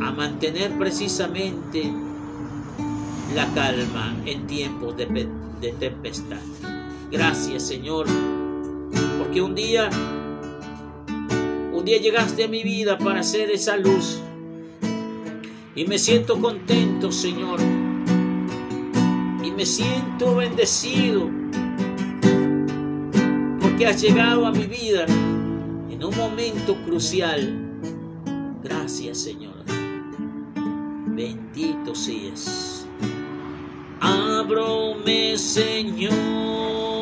a 0.00 0.10
mantener 0.10 0.76
precisamente 0.78 1.92
la 3.34 3.46
calma 3.54 4.16
en 4.26 4.46
tiempos 4.46 4.96
de, 4.96 5.28
de 5.60 5.72
tempestad. 5.72 6.40
Gracias, 7.10 7.66
Señor, 7.66 8.06
porque 9.18 9.42
un 9.42 9.54
día 9.54 9.90
un 11.72 11.84
día 11.84 11.98
llegaste 11.98 12.44
a 12.44 12.48
mi 12.48 12.62
vida 12.62 12.96
para 12.98 13.20
hacer 13.20 13.50
esa 13.50 13.76
luz. 13.76 14.20
Y 15.74 15.86
me 15.86 15.98
siento 15.98 16.40
contento, 16.40 17.10
Señor, 17.10 17.60
me 19.62 19.66
siento 19.66 20.36
bendecido 20.36 21.30
porque 23.60 23.86
has 23.86 24.00
llegado 24.00 24.46
a 24.46 24.50
mi 24.50 24.66
vida 24.66 25.04
en 25.06 26.02
un 26.02 26.16
momento 26.16 26.74
crucial. 26.84 27.60
Gracias 28.62 29.18
Señor. 29.18 29.64
Bendito 31.06 31.94
seas. 31.94 32.86
Abrome 34.00 35.36
Señor 35.38 37.01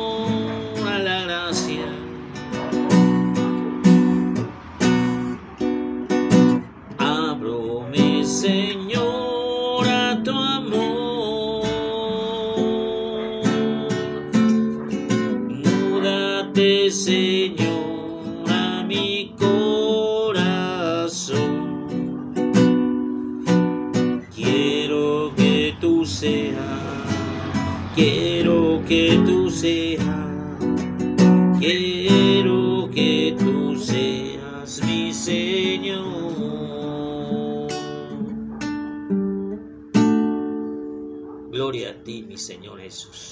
Señor 42.51 42.81
Jesús. 42.81 43.30